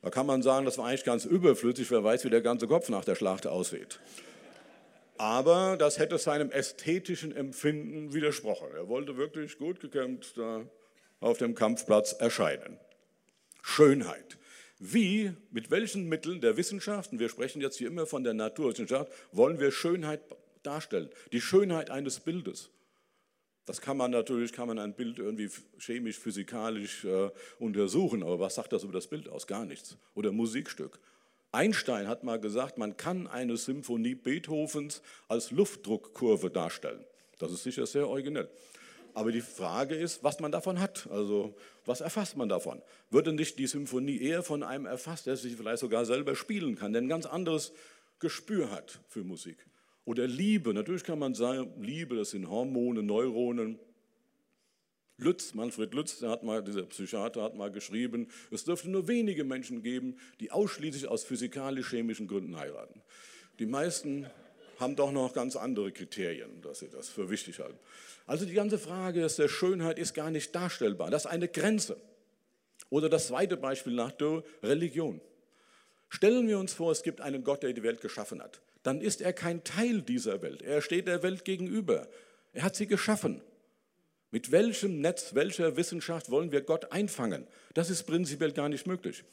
[0.02, 2.90] Da kann man sagen, das war eigentlich ganz überflüssig, wer weiß, wie der ganze Kopf
[2.90, 4.00] nach der Schlacht aussieht.
[5.18, 8.68] Aber das hätte seinem ästhetischen Empfinden widersprochen.
[8.74, 10.66] Er wollte wirklich gut gekämmt da
[11.20, 12.80] auf dem Kampfplatz erscheinen.
[13.62, 14.38] Schönheit.
[14.80, 19.12] Wie, mit welchen Mitteln der Wissenschaft, und wir sprechen jetzt hier immer von der Naturwissenschaft,
[19.32, 20.22] wollen wir Schönheit
[20.64, 21.10] darstellen?
[21.32, 22.70] Die Schönheit eines Bildes.
[23.66, 25.50] Das kann man natürlich, kann man ein Bild irgendwie
[25.80, 29.48] chemisch, physikalisch äh, untersuchen, aber was sagt das über das Bild aus?
[29.48, 29.98] Gar nichts.
[30.16, 31.00] Oder Musikstück.
[31.54, 37.06] Einstein hat mal gesagt, man kann eine Symphonie Beethovens als Luftdruckkurve darstellen.
[37.38, 38.50] Das ist sicher sehr originell.
[39.14, 41.08] Aber die Frage ist, was man davon hat.
[41.12, 42.82] Also, was erfasst man davon?
[43.12, 46.94] Würde nicht die Symphonie eher von einem erfasst, der sich vielleicht sogar selber spielen kann,
[46.94, 47.74] der ein ganz anderes
[48.20, 49.58] Gespür hat für Musik?
[50.06, 50.74] Oder Liebe.
[50.74, 53.78] Natürlich kann man sagen, Liebe, das sind Hormone, Neuronen.
[55.18, 59.44] Lütz, Manfred Lütz, der hat mal, dieser Psychiater hat mal geschrieben, es dürfte nur wenige
[59.44, 63.02] Menschen geben, die ausschließlich aus physikalisch-chemischen Gründen heiraten.
[63.60, 64.28] Die meisten
[64.80, 67.78] haben doch noch ganz andere Kriterien, dass sie das für wichtig halten.
[68.26, 71.12] Also die ganze Frage der Schönheit ist gar nicht darstellbar.
[71.12, 71.98] Das ist eine Grenze.
[72.90, 75.22] Oder das zweite Beispiel nach der Religion.
[76.10, 79.22] Stellen wir uns vor, es gibt einen Gott, der die Welt geschaffen hat dann ist
[79.22, 80.62] er kein Teil dieser Welt.
[80.62, 82.08] Er steht der Welt gegenüber.
[82.52, 83.42] Er hat sie geschaffen.
[84.34, 87.46] Mit welchem Netz, welcher Wissenschaft wollen wir Gott einfangen?
[87.76, 89.24] Das ist prinzipiell gar nicht möglich.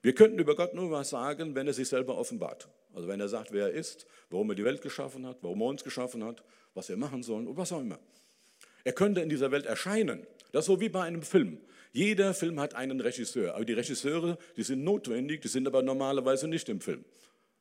[0.00, 2.68] Wir könnten über Gott nur was sagen, wenn er sich selber offenbart.
[2.94, 5.66] Also wenn er sagt, wer er ist, warum er die Welt geschaffen hat, warum er
[5.66, 7.98] uns geschaffen hat, was wir machen sollen und was auch immer.
[8.84, 10.24] Er könnte in dieser Welt erscheinen.
[10.52, 11.58] Das ist so wie bei einem Film.
[11.92, 13.56] Jeder Film hat einen Regisseur.
[13.56, 17.04] Aber die Regisseure, die sind notwendig, die sind aber normalerweise nicht im Film.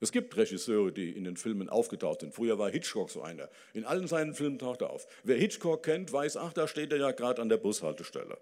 [0.03, 2.33] Es gibt Regisseure, die in den Filmen aufgetaucht sind.
[2.33, 3.49] Früher war Hitchcock so einer.
[3.73, 5.07] In allen seinen Filmen taucht er auf.
[5.23, 8.37] Wer Hitchcock kennt, weiß, ach, da steht er ja gerade an der Bushaltestelle.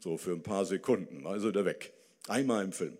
[0.00, 1.92] So für ein paar Sekunden, also der weg.
[2.26, 2.98] Einmal im Film.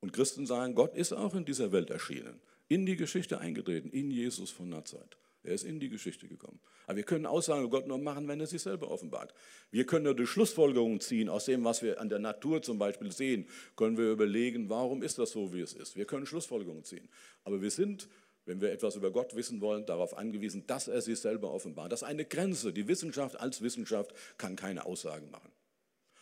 [0.00, 4.10] Und Christen sagen, Gott ist auch in dieser Welt erschienen, in die Geschichte eingetreten, in
[4.10, 5.18] Jesus von Nazareth.
[5.44, 6.60] Er ist in die Geschichte gekommen.
[6.86, 9.34] Aber wir können Aussagen über Gott nur machen, wenn er sich selber offenbart.
[9.72, 13.10] Wir können nur die Schlussfolgerungen ziehen aus dem, was wir an der Natur zum Beispiel
[13.10, 15.96] sehen, können wir überlegen, warum ist das so, wie es ist.
[15.96, 17.08] Wir können Schlussfolgerungen ziehen.
[17.42, 18.08] Aber wir sind,
[18.44, 21.90] wenn wir etwas über Gott wissen wollen, darauf angewiesen, dass er sich selber offenbart.
[21.90, 22.72] Das ist eine Grenze.
[22.72, 25.50] Die Wissenschaft als Wissenschaft kann keine Aussagen machen.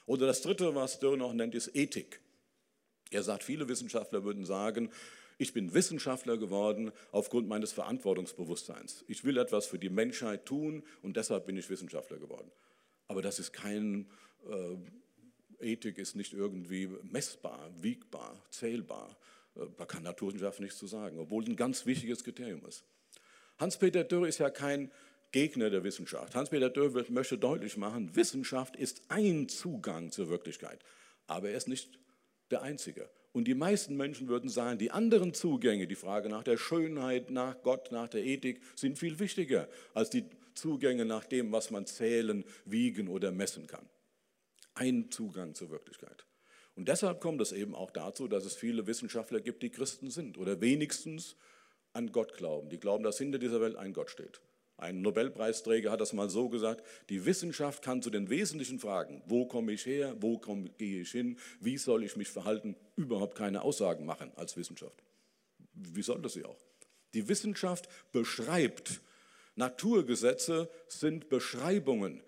[0.06, 2.20] Oder das Dritte, was Dürr noch nennt, ist Ethik.
[3.10, 4.90] Er sagt, viele Wissenschaftler würden sagen,
[5.40, 9.06] ich bin Wissenschaftler geworden aufgrund meines Verantwortungsbewusstseins.
[9.08, 12.50] Ich will etwas für die Menschheit tun und deshalb bin ich Wissenschaftler geworden.
[13.08, 14.06] Aber das ist kein,
[14.46, 14.76] äh,
[15.72, 19.16] Ethik ist nicht irgendwie messbar, wiegbar, zählbar.
[19.56, 22.84] Äh, da kann Naturwissenschaft nichts zu sagen, obwohl ein ganz wichtiges Kriterium ist.
[23.58, 24.90] Hans-Peter Dürr ist ja kein
[25.32, 26.34] Gegner der Wissenschaft.
[26.34, 30.84] Hans-Peter Dürr möchte deutlich machen, Wissenschaft ist ein Zugang zur Wirklichkeit,
[31.26, 31.98] aber er ist nicht
[32.50, 33.08] der einzige.
[33.32, 37.62] Und die meisten Menschen würden sagen, die anderen Zugänge, die Frage nach der Schönheit, nach
[37.62, 42.44] Gott, nach der Ethik, sind viel wichtiger als die Zugänge nach dem, was man zählen,
[42.64, 43.88] wiegen oder messen kann.
[44.74, 46.26] Ein Zugang zur Wirklichkeit.
[46.74, 50.38] Und deshalb kommt es eben auch dazu, dass es viele Wissenschaftler gibt, die Christen sind
[50.38, 51.36] oder wenigstens
[51.92, 52.68] an Gott glauben.
[52.68, 54.40] Die glauben, dass hinter dieser Welt ein Gott steht.
[54.80, 59.44] Ein Nobelpreisträger hat das mal so gesagt, die Wissenschaft kann zu den wesentlichen Fragen, wo
[59.44, 63.60] komme ich her, wo komme, gehe ich hin, wie soll ich mich verhalten, überhaupt keine
[63.60, 65.02] Aussagen machen als Wissenschaft.
[65.74, 66.56] Wie soll das sie auch?
[67.12, 69.02] Die Wissenschaft beschreibt,
[69.54, 72.22] Naturgesetze sind Beschreibungen,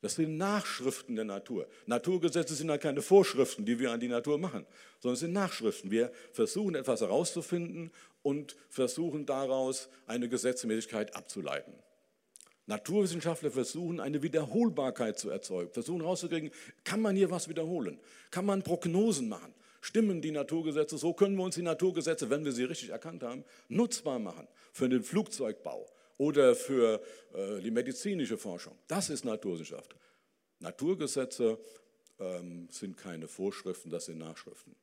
[0.00, 1.66] das sind Nachschriften der Natur.
[1.86, 4.64] Naturgesetze sind ja keine Vorschriften, die wir an die Natur machen,
[5.00, 5.90] sondern es sind Nachschriften.
[5.90, 7.90] Wir versuchen etwas herauszufinden
[8.22, 11.74] und versuchen daraus eine Gesetzmäßigkeit abzuleiten.
[12.68, 16.50] Naturwissenschaftler versuchen, eine Wiederholbarkeit zu erzeugen, versuchen herauszukriegen,
[16.84, 17.98] kann man hier was wiederholen?
[18.30, 19.54] Kann man Prognosen machen?
[19.80, 20.98] Stimmen die Naturgesetze?
[20.98, 24.86] So können wir uns die Naturgesetze, wenn wir sie richtig erkannt haben, nutzbar machen für
[24.88, 25.86] den Flugzeugbau
[26.18, 27.00] oder für
[27.32, 28.76] äh, die medizinische Forschung.
[28.86, 29.96] Das ist Naturwissenschaft.
[30.58, 31.58] Naturgesetze
[32.18, 34.76] ähm, sind keine Vorschriften, das sind Nachschriften.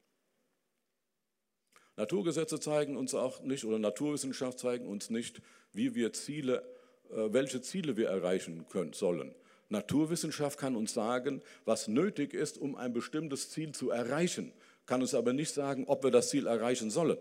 [1.97, 6.74] Naturgesetze zeigen uns auch nicht, oder Naturwissenschaft zeigen uns nicht, wie wir Ziele äh,
[7.09, 9.33] welche Ziele wir erreichen können, sollen.
[9.69, 14.53] Naturwissenschaft kann uns sagen, was nötig ist, um ein bestimmtes Ziel zu erreichen,
[14.85, 17.17] kann uns aber nicht sagen, ob wir das Ziel erreichen sollen.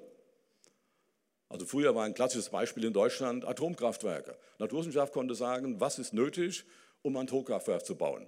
[1.48, 4.36] Also früher war ein klassisches Beispiel in Deutschland Atomkraftwerke.
[4.58, 6.64] Naturwissenschaft konnte sagen, was ist nötig,
[7.02, 8.26] um ein Atomkraftwerk zu bauen.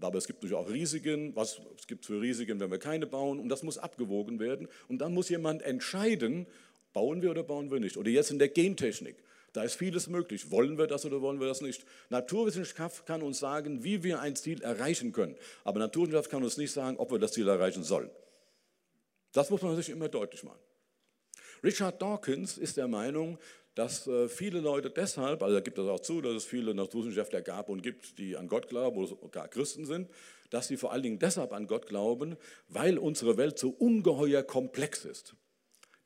[0.00, 3.38] Aber es gibt natürlich auch Risiken, was es gibt für Risiken, wenn wir keine bauen,
[3.38, 4.68] und das muss abgewogen werden.
[4.88, 6.46] Und dann muss jemand entscheiden,
[6.92, 7.96] bauen wir oder bauen wir nicht.
[7.96, 9.16] Oder jetzt in der Gentechnik.
[9.52, 10.50] Da ist vieles möglich.
[10.50, 11.84] Wollen wir das oder wollen wir das nicht?
[12.08, 15.36] Naturwissenschaft kann uns sagen, wie wir ein Ziel erreichen können.
[15.64, 18.10] Aber Naturwissenschaft kann uns nicht sagen, ob wir das Ziel erreichen sollen.
[19.32, 20.60] Das muss man sich immer deutlich machen.
[21.62, 23.38] Richard Dawkins ist der Meinung,
[23.74, 27.42] dass äh, viele Leute deshalb, also er gibt das auch zu, dass es viele Naturwissenschaftler
[27.42, 30.08] gab und gibt, die an Gott glauben oder gar Christen sind,
[30.50, 32.36] dass sie vor allen Dingen deshalb an Gott glauben,
[32.68, 35.34] weil unsere Welt so ungeheuer komplex ist.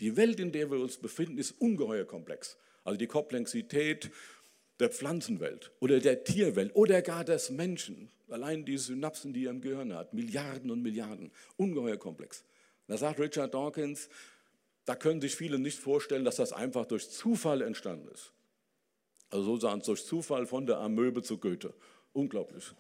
[0.01, 2.59] Die Welt, in der wir uns befinden, ist ungeheuer komplex.
[2.85, 4.11] Also die Komplexität
[4.79, 8.11] der Pflanzenwelt oder der Tierwelt oder gar des Menschen.
[8.29, 12.45] Allein die Synapsen, die er im Gehirn hat, Milliarden und Milliarden, ungeheuer komplex.
[12.87, 14.09] Da sagt Richard Dawkins,
[14.85, 18.33] da können sich viele nicht vorstellen, dass das einfach durch Zufall entstanden ist.
[19.31, 21.73] Also sozusagen durch Zufall von der Amöbe zu Goethe.
[22.13, 22.73] Unglaublich.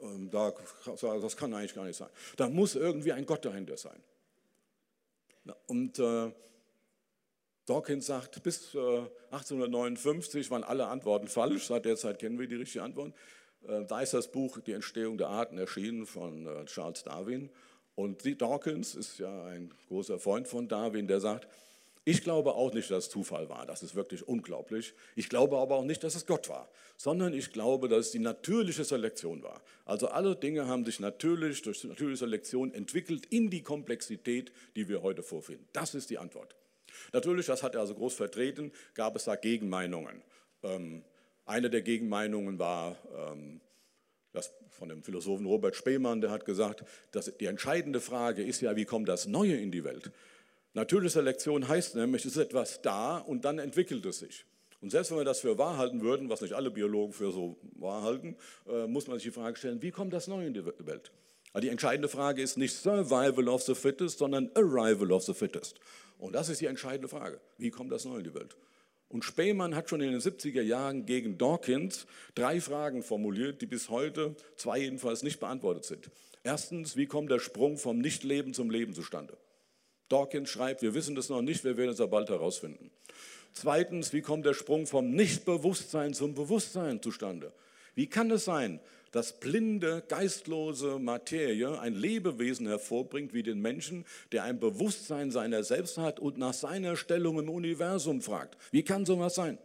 [0.00, 2.08] Ähm, das kann eigentlich gar nicht sein.
[2.36, 4.00] Da muss irgendwie ein Gott dahinter sein.
[5.66, 6.32] Und äh,
[7.66, 11.66] Dawkins sagt, bis 1859 äh, waren alle Antworten falsch.
[11.66, 13.14] Seit der Zeit kennen wir die richtige Antwort.
[13.66, 17.50] Äh, da ist das Buch Die Entstehung der Arten erschienen von äh, Charles Darwin.
[17.94, 21.46] Und Dawkins ist ja ein großer Freund von Darwin, der sagt,
[22.06, 23.64] ich glaube auch nicht, dass es Zufall war.
[23.64, 24.92] Das ist wirklich unglaublich.
[25.16, 28.18] Ich glaube aber auch nicht, dass es Gott war, sondern ich glaube, dass es die
[28.18, 29.62] natürliche Selektion war.
[29.86, 35.00] Also alle Dinge haben sich natürlich durch natürliche Selektion entwickelt in die Komplexität, die wir
[35.00, 35.66] heute vorfinden.
[35.72, 36.54] Das ist die Antwort.
[37.12, 40.22] Natürlich, das hat er also groß vertreten, gab es da Gegenmeinungen.
[40.62, 41.04] Ähm,
[41.46, 43.60] eine der Gegenmeinungen war ähm,
[44.32, 48.74] das von dem Philosophen Robert Spemann, der hat gesagt, dass die entscheidende Frage ist ja,
[48.76, 50.10] wie kommt das Neue in die Welt?
[50.72, 54.44] Natürliche Selektion heißt nämlich, es ist etwas da und dann entwickelt es sich.
[54.80, 57.56] Und selbst wenn wir das für wahr halten würden, was nicht alle Biologen für so
[57.76, 58.36] wahr halten,
[58.68, 61.12] äh, muss man sich die Frage stellen, wie kommt das Neue in die Welt?
[61.52, 65.78] Also die entscheidende Frage ist nicht Survival of the Fittest, sondern Arrival of the Fittest.
[66.24, 67.38] Und das ist die entscheidende Frage.
[67.58, 68.56] Wie kommt das Neue in die Welt?
[69.08, 73.90] Und Spemann hat schon in den 70er Jahren gegen Dawkins drei Fragen formuliert, die bis
[73.90, 76.10] heute, zwei jedenfalls, nicht beantwortet sind.
[76.42, 79.36] Erstens, wie kommt der Sprung vom Nichtleben zum Leben zustande?
[80.08, 82.90] Dawkins schreibt, wir wissen das noch nicht, wir werden es aber bald herausfinden.
[83.52, 87.52] Zweitens, wie kommt der Sprung vom Nichtbewusstsein zum Bewusstsein zustande?
[87.94, 88.80] Wie kann es sein,
[89.14, 95.98] dass blinde, geistlose Materie ein Lebewesen hervorbringt wie den Menschen, der ein Bewusstsein seiner selbst
[95.98, 98.58] hat und nach seiner Stellung im Universum fragt.
[98.72, 99.58] Wie kann sowas sein?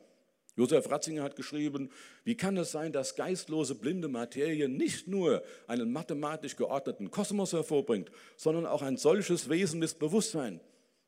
[0.55, 1.89] Josef Ratzinger hat geschrieben,
[2.23, 8.11] wie kann es sein, dass geistlose, blinde Materie nicht nur einen mathematisch geordneten Kosmos hervorbringt,
[8.35, 10.59] sondern auch ein solches Wesen ist Bewusstsein.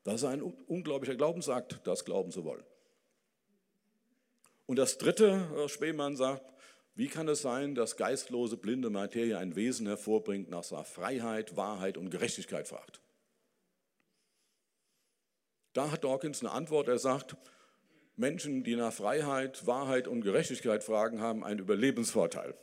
[0.04, 2.64] Das ist ein unglaublicher Glaubensakt, das glauben zu wollen.
[4.66, 6.52] Und das Dritte, Spemann sagt,
[6.96, 11.98] wie kann es sein, dass geistlose, blinde Materie ein Wesen hervorbringt, nach seiner Freiheit, Wahrheit
[11.98, 13.00] und Gerechtigkeit fragt?
[15.74, 16.90] Da hat Dawkins eine Antwort.
[16.90, 17.38] Er sagt,
[18.18, 22.56] Menschen, die nach Freiheit, Wahrheit und Gerechtigkeit fragen, haben einen Überlebensvorteil.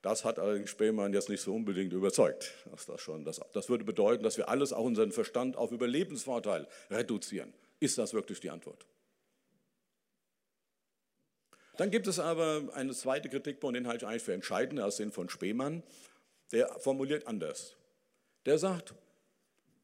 [0.00, 2.54] Das hat allerdings Spemann jetzt nicht so unbedingt überzeugt.
[2.70, 6.68] Das, das, schon, das, das würde bedeuten, dass wir alles, auch unseren Verstand, auf Überlebensvorteil
[6.90, 7.52] reduzieren.
[7.80, 8.86] Ist das wirklich die Antwort?
[11.82, 15.10] Dann gibt es aber eine zweite Kritikpunkt, den halte ich eigentlich für entscheidender als den
[15.10, 15.82] von Spemann.
[16.52, 17.74] Der formuliert anders.
[18.46, 18.94] Der sagt,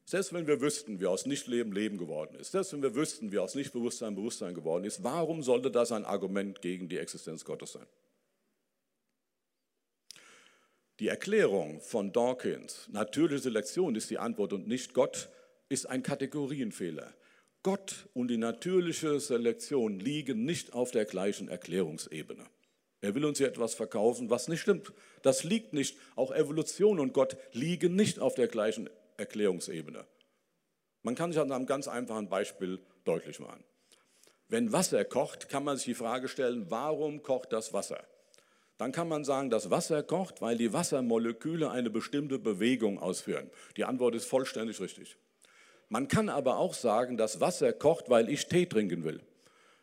[0.05, 3.37] selbst wenn wir wüssten, wie aus Nichtleben Leben geworden ist, selbst wenn wir wüssten, wie
[3.39, 7.87] aus Nichtbewusstsein Bewusstsein geworden ist, warum sollte das ein Argument gegen die Existenz Gottes sein?
[10.99, 15.27] Die Erklärung von Dawkins, natürliche Selektion ist die Antwort und nicht Gott,
[15.67, 17.13] ist ein Kategorienfehler.
[17.61, 22.45] Gott und die natürliche Selektion liegen nicht auf der gleichen Erklärungsebene.
[23.01, 24.93] Er will uns hier etwas verkaufen, was nicht stimmt.
[25.23, 25.97] Das liegt nicht.
[26.15, 30.05] Auch Evolution und Gott liegen nicht auf der gleichen Erklärungsebene.
[31.03, 33.63] Man kann sich an einem ganz einfachen Beispiel deutlich machen.
[34.47, 38.03] Wenn Wasser kocht, kann man sich die Frage stellen, warum kocht das Wasser?
[38.77, 43.49] Dann kann man sagen, das Wasser kocht, weil die Wassermoleküle eine bestimmte Bewegung ausführen.
[43.75, 45.17] Die Antwort ist vollständig richtig.
[45.89, 49.21] Man kann aber auch sagen, das Wasser kocht, weil ich Tee trinken will.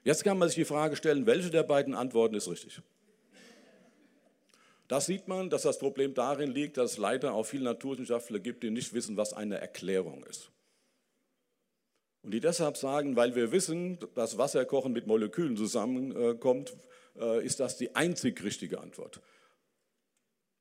[0.05, 2.81] Jetzt kann man sich die Frage stellen, welche der beiden Antworten ist richtig?
[4.87, 8.63] Das sieht man, dass das Problem darin liegt, dass es leider auch viele Naturwissenschaftler gibt,
[8.63, 10.53] die nicht wissen, was eine Erklärung ist.
[12.23, 16.77] Und die deshalb sagen, weil wir wissen, dass Wasserkochen mit Molekülen zusammenkommt,
[17.19, 19.21] äh, ist das die einzig richtige Antwort.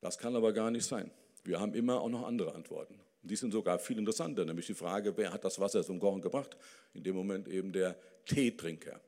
[0.02, 1.12] Das kann aber gar nicht sein.
[1.44, 3.00] Wir haben immer auch noch andere Antworten.
[3.26, 6.56] Die sind sogar viel interessanter, nämlich die Frage, wer hat das Wasser zum Kochen gebracht?
[6.94, 9.02] In dem Moment eben der Teetrinker.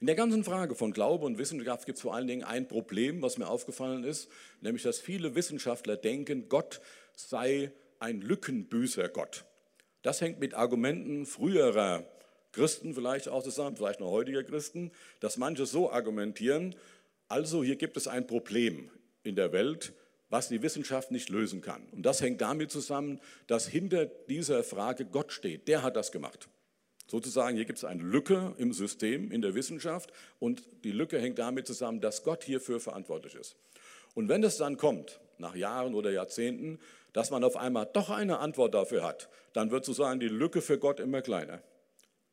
[0.00, 3.20] In der ganzen Frage von Glaube und Wissenschaft gibt es vor allen Dingen ein Problem,
[3.20, 4.28] was mir aufgefallen ist,
[4.60, 6.80] nämlich dass viele Wissenschaftler denken, Gott
[7.14, 9.44] sei ein Lückenbüßer-Gott.
[10.02, 12.04] Das hängt mit Argumenten früherer
[12.52, 16.74] Christen vielleicht auch zusammen, vielleicht noch heutiger Christen, dass manche so argumentieren,
[17.28, 18.90] also hier gibt es ein Problem
[19.22, 19.94] in der Welt,
[20.32, 21.86] was die Wissenschaft nicht lösen kann.
[21.92, 25.68] Und das hängt damit zusammen, dass hinter dieser Frage Gott steht.
[25.68, 26.48] Der hat das gemacht.
[27.06, 31.38] Sozusagen, hier gibt es eine Lücke im System, in der Wissenschaft und die Lücke hängt
[31.38, 33.56] damit zusammen, dass Gott hierfür verantwortlich ist.
[34.14, 36.78] Und wenn es dann kommt, nach Jahren oder Jahrzehnten,
[37.12, 40.78] dass man auf einmal doch eine Antwort dafür hat, dann wird sozusagen die Lücke für
[40.78, 41.60] Gott immer kleiner.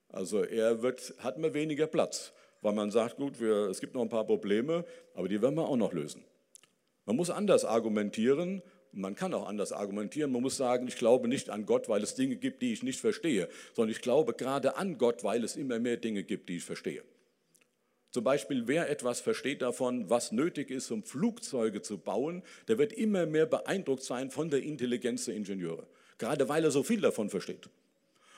[0.07, 2.31] Also er wird, hat immer weniger Platz,
[2.61, 4.85] weil man sagt, gut, wir, es gibt noch ein paar Probleme,
[5.15, 6.23] aber die werden wir auch noch lösen.
[7.09, 10.31] Man muss anders argumentieren man kann auch anders argumentieren.
[10.31, 12.99] Man muss sagen, ich glaube nicht an Gott, weil es Dinge gibt, die ich nicht
[12.99, 16.63] verstehe, sondern ich glaube gerade an Gott, weil es immer mehr Dinge gibt, die ich
[16.63, 17.03] verstehe.
[18.11, 22.91] Zum Beispiel, wer etwas versteht davon, was nötig ist, um Flugzeuge zu bauen, der wird
[22.93, 25.85] immer mehr beeindruckt sein von der Intelligenz der Ingenieure,
[26.17, 27.69] gerade weil er so viel davon versteht.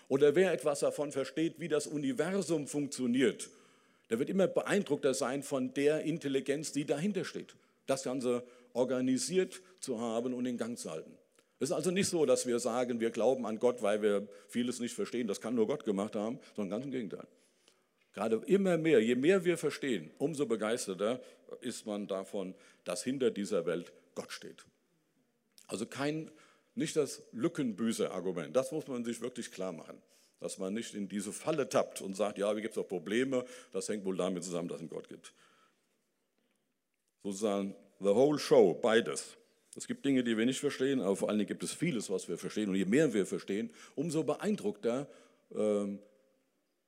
[0.10, 3.49] Oder wer etwas davon versteht, wie das Universum funktioniert,
[4.10, 7.55] der wird immer beeindruckter sein von der Intelligenz, die dahinter steht.
[7.88, 11.17] Das Ganze organisiert zu haben und in Gang zu halten.
[11.60, 14.79] Es ist also nicht so, dass wir sagen, wir glauben an Gott, weil wir vieles
[14.79, 17.27] nicht verstehen, das kann nur Gott gemacht haben, sondern ganz im Gegenteil.
[18.13, 21.21] Gerade immer mehr, je mehr wir verstehen, umso begeisterter
[21.62, 24.65] ist man davon, dass hinter dieser Welt Gott steht.
[25.67, 26.31] Also kein,
[26.75, 30.01] nicht das Lückenbüßer-Argument, das muss man sich wirklich klar machen,
[30.39, 33.45] dass man nicht in diese Falle tappt und sagt, ja, wie gibt es auch Probleme,
[33.71, 35.34] das hängt wohl damit zusammen, dass es einen Gott gibt.
[37.23, 39.37] Sozusagen the whole show, beides.
[39.75, 42.27] Es gibt Dinge, die wir nicht verstehen, aber vor allen Dingen gibt es vieles, was
[42.27, 42.69] wir verstehen.
[42.69, 45.07] Und je mehr wir verstehen, umso beeindruckter
[45.55, 45.85] äh,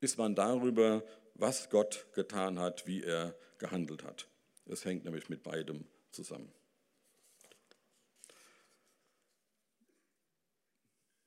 [0.01, 1.03] ist man darüber,
[1.35, 4.27] was Gott getan hat, wie er gehandelt hat.
[4.65, 6.51] Es hängt nämlich mit beidem zusammen.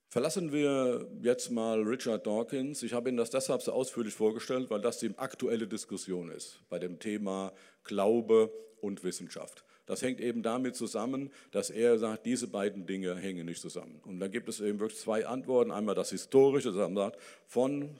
[0.08, 2.82] Verlassen wir jetzt mal Richard Dawkins.
[2.82, 6.78] Ich habe Ihnen das deshalb so ausführlich vorgestellt, weil das die aktuelle Diskussion ist bei
[6.78, 7.52] dem Thema
[7.84, 9.64] Glaube und Wissenschaft.
[9.86, 14.00] Das hängt eben damit zusammen, dass er sagt, diese beiden Dinge hängen nicht zusammen.
[14.04, 15.70] Und da gibt es eben wirklich zwei Antworten.
[15.70, 17.96] Einmal das Historische, dass man sagt, von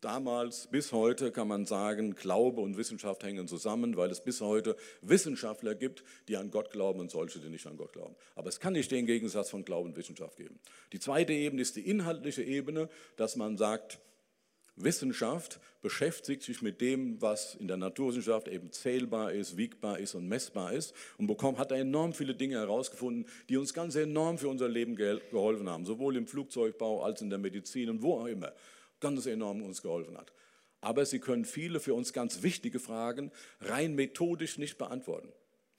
[0.00, 4.76] damals bis heute kann man sagen, Glaube und Wissenschaft hängen zusammen, weil es bis heute
[5.00, 8.14] Wissenschaftler gibt, die an Gott glauben und solche, die nicht an Gott glauben.
[8.34, 10.58] Aber es kann nicht den Gegensatz von Glauben und Wissenschaft geben.
[10.92, 13.98] Die zweite Ebene ist die inhaltliche Ebene, dass man sagt,
[14.76, 20.26] Wissenschaft beschäftigt sich mit dem, was in der Naturwissenschaft eben zählbar ist, wiegbar ist und
[20.26, 24.48] messbar ist und bekommt, hat da enorm viele Dinge herausgefunden, die uns ganz enorm für
[24.48, 28.52] unser Leben geholfen haben, sowohl im Flugzeugbau als in der Medizin und wo auch immer,
[29.00, 30.32] ganz enorm uns geholfen hat.
[30.80, 35.32] Aber sie können viele für uns ganz wichtige Fragen rein methodisch nicht beantworten.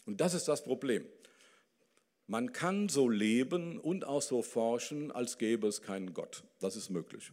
[0.05, 1.05] Und das ist das Problem.
[2.27, 6.43] Man kann so leben und auch so forschen, als gäbe es keinen Gott.
[6.59, 7.31] Das ist möglich.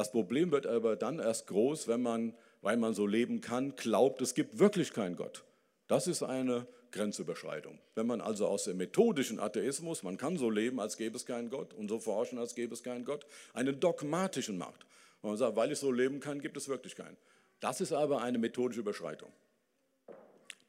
[0.00, 2.32] Das Problem wird aber dann erst groß, wenn man,
[2.62, 5.44] weil man so leben kann, glaubt, es gibt wirklich keinen Gott.
[5.88, 7.78] Das ist eine Grenzüberschreitung.
[7.96, 11.50] Wenn man also aus dem methodischen Atheismus, man kann so leben, als gäbe es keinen
[11.50, 14.86] Gott und so forschen, als gäbe es keinen Gott, einen dogmatischen macht.
[15.20, 17.18] Und man sagt, weil ich so leben kann, gibt es wirklich keinen.
[17.60, 19.30] Das ist aber eine methodische Überschreitung.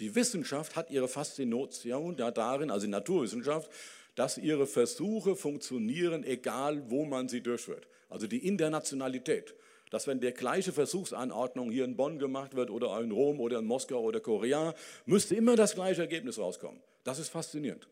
[0.02, 3.72] Die Wissenschaft hat ihre Faszination darin, also die Naturwissenschaft,
[4.15, 9.56] dass ihre Versuche funktionieren, egal wo man sie durchführt also die Internationalität.
[9.89, 13.65] Dass wenn der gleiche Versuchsanordnung hier in Bonn gemacht wird oder in Rom oder in
[13.65, 14.74] Moskau oder Korea,
[15.05, 16.82] müsste immer das gleiche Ergebnis rauskommen.
[17.03, 17.89] Das ist faszinierend.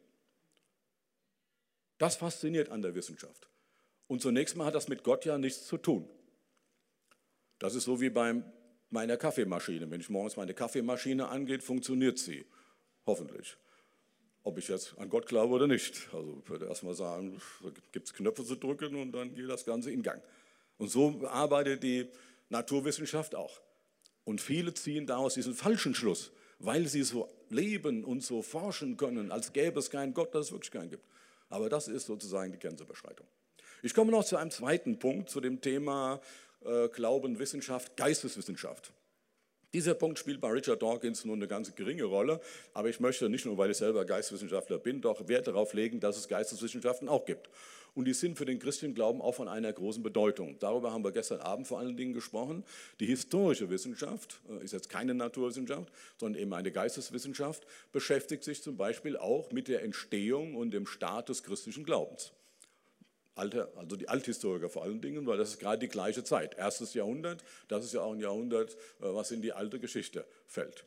[1.98, 3.50] Das fasziniert an der Wissenschaft.
[4.08, 6.08] Und zunächst mal hat das mit Gott ja nichts zu tun.
[7.58, 8.42] Das ist so wie bei
[8.90, 9.92] meiner Kaffeemaschine.
[9.92, 12.46] Wenn ich morgens meine Kaffeemaschine angeht, funktioniert sie.
[13.06, 13.58] Hoffentlich
[14.44, 16.10] ob ich jetzt an Gott glaube oder nicht.
[16.14, 19.66] Also ich würde erstmal sagen, da gibt es Knöpfe zu drücken und dann geht das
[19.66, 20.22] Ganze in Gang.
[20.78, 22.08] Und so arbeitet die
[22.50, 23.62] Naturwissenschaft auch.
[24.24, 29.32] Und viele ziehen daraus diesen falschen Schluss, weil sie so leben und so forschen können,
[29.32, 31.06] als gäbe es keinen Gott, dass es wirklich keinen gibt.
[31.50, 33.28] Aber das ist sozusagen die Grenzüberschreitung.
[33.82, 36.22] Ich komme noch zu einem zweiten Punkt, zu dem Thema
[36.64, 38.92] äh, Glauben, Wissenschaft, Geisteswissenschaft.
[39.72, 42.42] Dieser Punkt spielt bei Richard Dawkins nur eine ganz geringe Rolle,
[42.74, 46.18] aber ich möchte nicht nur, weil ich selber Geisteswissenschaftler bin, doch Wert darauf legen, dass
[46.18, 47.50] es Geisteswissenschaften auch gibt.
[47.94, 50.58] Und die sind für den christlichen Glauben auch von einer großen Bedeutung.
[50.60, 52.64] Darüber haben wir gestern Abend vor allen Dingen gesprochen.
[53.00, 58.76] Die historische Wissenschaft äh, ist jetzt keine Naturwissenschaft, sondern eben eine Geisteswissenschaft, beschäftigt sich zum
[58.76, 62.32] Beispiel auch mit der Entstehung und dem Start des christlichen Glaubens.
[63.40, 66.56] Alte, also die Althistoriker vor allen Dingen, weil das ist gerade die gleiche Zeit.
[66.58, 70.86] Erstes Jahrhundert, das ist ja auch ein Jahrhundert, äh, was in die alte Geschichte fällt.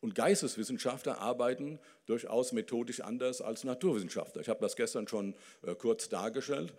[0.00, 4.40] Und Geisteswissenschaftler arbeiten durchaus methodisch anders als Naturwissenschaftler.
[4.40, 6.72] Ich habe das gestern schon äh, kurz dargestellt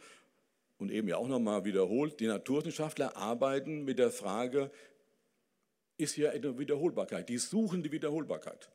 [0.79, 2.19] und eben ja auch nochmal wiederholt.
[2.19, 4.71] Die Naturwissenschaftler arbeiten mit der Frage,
[5.97, 7.29] ist hier eine Wiederholbarkeit?
[7.29, 8.71] Die suchen die Wiederholbarkeit.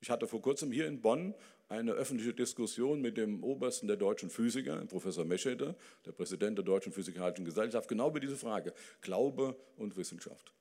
[0.00, 1.34] Ich hatte vor kurzem hier in Bonn
[1.70, 6.92] eine öffentliche Diskussion mit dem Obersten der deutschen Physiker, Professor Meschede, der Präsident der Deutschen
[6.92, 10.52] Physikalischen Gesellschaft, genau über diese Frage, Glaube und Wissenschaft.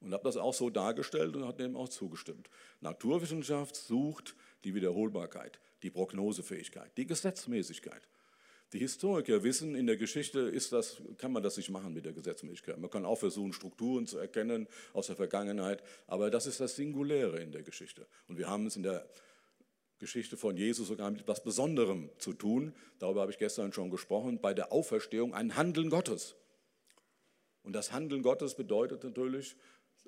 [0.00, 2.48] Und habe das auch so dargestellt und hat dem auch zugestimmt.
[2.80, 4.34] Naturwissenschaft sucht
[4.64, 8.08] die Wiederholbarkeit, die Prognosefähigkeit, die Gesetzmäßigkeit.
[8.72, 12.12] Die Historiker wissen, in der Geschichte ist das, kann man das nicht machen mit der
[12.14, 12.78] Gesetzmäßigkeit.
[12.78, 17.40] Man kann auch versuchen, Strukturen zu erkennen aus der Vergangenheit, aber das ist das Singuläre
[17.40, 18.06] in der Geschichte.
[18.28, 19.06] Und wir haben es in der
[20.04, 22.74] Geschichte von Jesus sogar mit etwas Besonderem zu tun.
[22.98, 24.38] Darüber habe ich gestern schon gesprochen.
[24.38, 26.36] Bei der Auferstehung ein Handeln Gottes.
[27.62, 29.56] Und das Handeln Gottes bedeutet natürlich,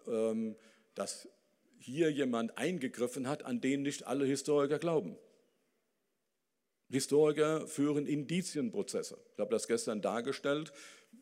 [0.07, 0.55] ähm,
[0.95, 1.31] dass
[1.79, 5.17] hier jemand eingegriffen hat, an den nicht alle Historiker glauben.
[6.91, 9.19] Historiker führen Indizienprozesse.
[9.33, 10.75] Ich habe das gestern dargestellt.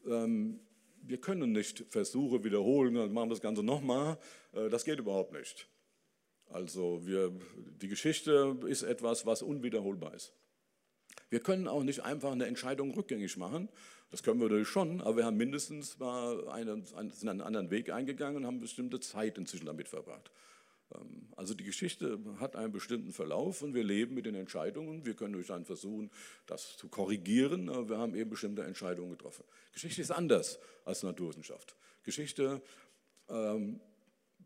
[0.05, 0.59] Ähm,
[1.01, 4.19] wir können nicht Versuche wiederholen und machen das Ganze nochmal.
[4.53, 5.69] Äh, das geht überhaupt nicht.
[6.55, 7.33] Also wir,
[7.83, 10.33] die Geschichte ist etwas, was unwiederholbar ist.
[11.29, 13.69] Wir können auch nicht einfach eine Entscheidung rückgängig machen.
[14.13, 17.91] Das können wir natürlich schon, aber wir haben mindestens mal einen, sind einen anderen Weg
[17.91, 20.31] eingegangen und haben bestimmte Zeit inzwischen damit verbracht.
[20.95, 25.05] Ähm, also die Geschichte hat einen bestimmten Verlauf und wir leben mit den Entscheidungen.
[25.05, 26.09] Wir können durch dann versuchen,
[26.47, 29.43] das zu korrigieren, aber wir haben eben bestimmte Entscheidungen getroffen.
[29.73, 31.75] Geschichte ist anders als Naturwissenschaft.
[32.05, 32.63] Geschichte
[33.29, 33.81] ähm,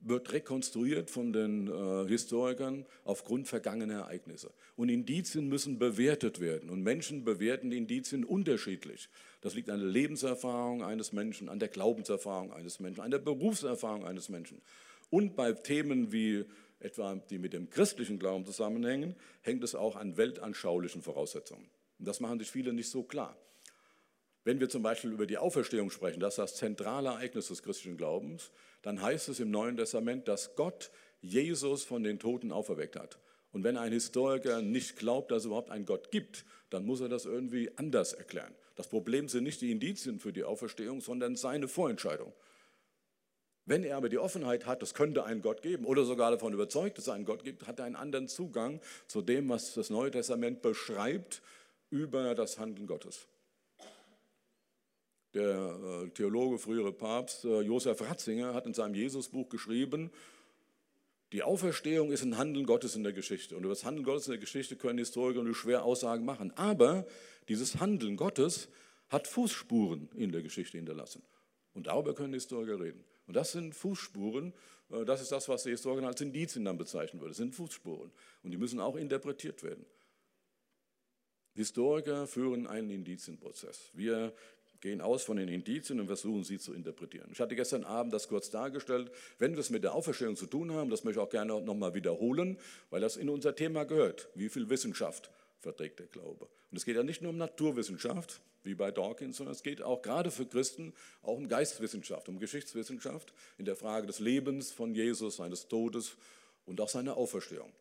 [0.00, 4.52] wird rekonstruiert von den äh, Historikern aufgrund vergangener Ereignisse.
[4.76, 6.70] Und Indizien müssen bewertet werden.
[6.70, 9.08] Und Menschen bewerten Indizien unterschiedlich.
[9.40, 14.04] Das liegt an der Lebenserfahrung eines Menschen, an der Glaubenserfahrung eines Menschen, an der Berufserfahrung
[14.04, 14.60] eines Menschen.
[15.10, 16.44] Und bei Themen wie
[16.80, 21.68] etwa, die mit dem christlichen Glauben zusammenhängen, hängt es auch an weltanschaulichen Voraussetzungen.
[21.98, 23.36] Und das machen sich viele nicht so klar.
[24.44, 27.96] Wenn wir zum Beispiel über die Auferstehung sprechen, das ist das zentrale Ereignis des christlichen
[27.96, 28.50] Glaubens,
[28.82, 33.18] dann heißt es im Neuen Testament, dass Gott Jesus von den Toten auferweckt hat.
[33.50, 37.08] Und wenn ein Historiker nicht glaubt, dass es überhaupt einen Gott gibt, dann muss er
[37.08, 38.54] das irgendwie anders erklären.
[38.76, 42.32] Das Problem sind nicht die Indizien für die Auferstehung, sondern seine Vorentscheidung.
[43.64, 46.96] Wenn er aber die Offenheit hat, es könnte einen Gott geben oder sogar davon überzeugt,
[46.96, 50.10] dass es einen Gott gibt, hat er einen anderen Zugang zu dem, was das Neue
[50.10, 51.42] Testament beschreibt
[51.90, 53.26] über das Handeln Gottes
[55.38, 60.10] der äh, Theologe, frühere Papst äh, Josef Ratzinger hat in seinem Jesusbuch geschrieben,
[61.32, 63.56] die Auferstehung ist ein Handeln Gottes in der Geschichte.
[63.56, 66.52] Und über das Handeln Gottes in der Geschichte können Historiker nur schwer Aussagen machen.
[66.56, 67.06] Aber
[67.48, 68.68] dieses Handeln Gottes
[69.10, 71.22] hat Fußspuren in der Geschichte hinterlassen.
[71.74, 73.04] Und darüber können Historiker reden.
[73.26, 74.54] Und das sind Fußspuren,
[74.90, 77.30] äh, das ist das, was die Historiker als Indizien dann bezeichnen würden.
[77.30, 78.10] Das sind Fußspuren.
[78.42, 79.84] Und die müssen auch interpretiert werden.
[81.54, 83.90] Historiker führen einen Indizienprozess.
[83.92, 84.32] Wir
[84.80, 87.28] gehen aus von den Indizien und versuchen sie zu interpretieren.
[87.32, 89.10] Ich hatte gestern Abend das kurz dargestellt.
[89.38, 91.94] Wenn wir es mit der Auferstehung zu tun haben, das möchte ich auch gerne nochmal
[91.94, 92.58] wiederholen,
[92.90, 94.28] weil das in unser Thema gehört.
[94.34, 96.48] Wie viel Wissenschaft verträgt der Glaube?
[96.70, 100.02] Und es geht ja nicht nur um Naturwissenschaft, wie bei Dawkins, sondern es geht auch
[100.02, 105.36] gerade für Christen auch um Geistwissenschaft, um Geschichtswissenschaft in der Frage des Lebens von Jesus,
[105.36, 106.16] seines Todes
[106.66, 107.72] und auch seiner Auferstehung.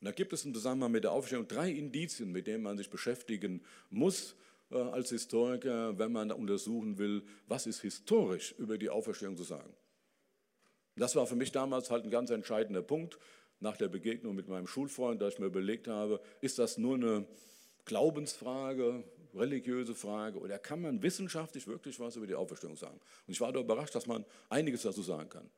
[0.00, 2.90] Und da gibt es im Zusammenhang mit der Auferstehung drei Indizien, mit denen man sich
[2.90, 4.34] beschäftigen muss,
[4.72, 9.72] als Historiker, wenn man untersuchen will, was ist historisch über die Auferstehung zu sagen.
[10.96, 13.18] Das war für mich damals halt ein ganz entscheidender Punkt
[13.60, 17.26] nach der Begegnung mit meinem Schulfreund, da ich mir überlegt habe, ist das nur eine
[17.84, 19.04] Glaubensfrage,
[19.34, 23.00] religiöse Frage oder kann man wissenschaftlich wirklich was über die Auferstehung sagen?
[23.26, 25.50] Und ich war da überrascht, dass man einiges dazu sagen kann.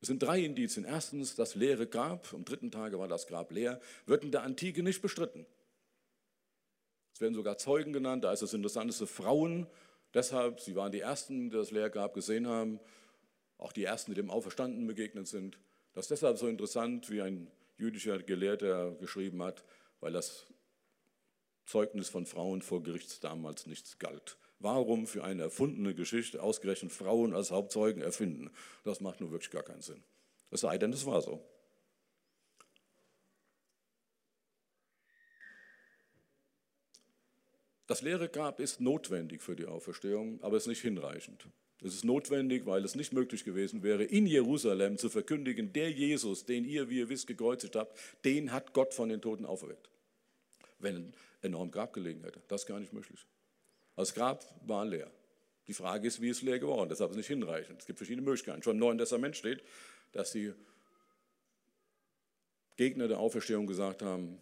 [0.00, 0.84] Es sind drei Indizien.
[0.84, 4.82] Erstens, das leere Grab, am dritten Tage war das Grab leer, wird in der Antike
[4.82, 5.46] nicht bestritten.
[7.20, 9.66] Es werden sogar Zeugen genannt, da ist das Interessanteste Frauen,
[10.14, 12.80] Deshalb, sie waren die Ersten, die das Lehrgrab gesehen haben,
[13.58, 15.58] auch die Ersten, die dem Auferstandenen begegnet sind.
[15.92, 19.64] Das ist deshalb so interessant, wie ein jüdischer Gelehrter geschrieben hat,
[20.00, 20.46] weil das
[21.64, 24.36] Zeugnis von Frauen vor Gericht damals nichts galt.
[24.58, 28.50] Warum für eine erfundene Geschichte ausgerechnet Frauen als Hauptzeugen erfinden?
[28.84, 30.02] Das macht nur wirklich gar keinen Sinn.
[30.50, 31.40] Es sei denn, es war so.
[37.90, 41.48] Das leere Grab ist notwendig für die Auferstehung, aber es ist nicht hinreichend.
[41.82, 46.44] Es ist notwendig, weil es nicht möglich gewesen wäre, in Jerusalem zu verkündigen, der Jesus,
[46.44, 49.90] den ihr, wie ihr wisst, gekreuzigt habt, den hat Gott von den Toten auferweckt.
[50.78, 52.40] Wenn ein enorm Grab gelegen hätte.
[52.46, 53.26] Das ist gar nicht möglich.
[53.96, 55.10] Das Grab war leer.
[55.66, 56.90] Die Frage ist, wie ist es leer geworden?
[56.90, 57.80] Deshalb ist es nicht hinreichend.
[57.80, 58.62] Es gibt verschiedene Möglichkeiten.
[58.62, 59.64] Schon im Neuen Testament steht,
[60.12, 60.52] dass die
[62.76, 64.38] Gegner der Auferstehung gesagt haben,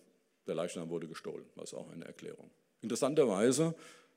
[0.47, 1.47] der Leichnam wurde gestohlen.
[1.57, 2.51] Das ist auch eine Erklärung.
[2.81, 3.75] Interessanterweise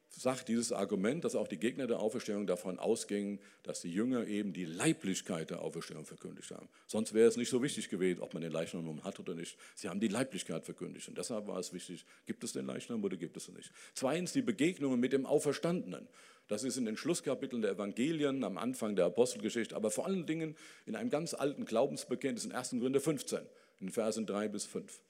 [0.09, 4.53] sagt dieses Argument, dass auch die Gegner der Auferstehung davon ausgingen, dass die Jünger eben
[4.53, 6.67] die Leiblichkeit der Auferstehung verkündigt haben.
[6.85, 9.57] Sonst wäre es nicht so wichtig gewesen, ob man den Leichnam hat oder nicht.
[9.75, 13.15] Sie haben die Leiblichkeit verkündigt und deshalb war es wichtig, gibt es den Leichnam oder
[13.15, 13.71] gibt es ihn nicht.
[13.93, 16.07] Zweitens die Begegnungen mit dem Auferstandenen.
[16.47, 20.57] Das ist in den Schlusskapiteln der Evangelien, am Anfang der Apostelgeschichte, aber vor allen Dingen
[20.85, 22.71] in einem ganz alten Glaubensbekenntnis in 1.
[22.71, 23.39] Gründe 15,
[23.79, 25.01] in Versen 3 bis 5.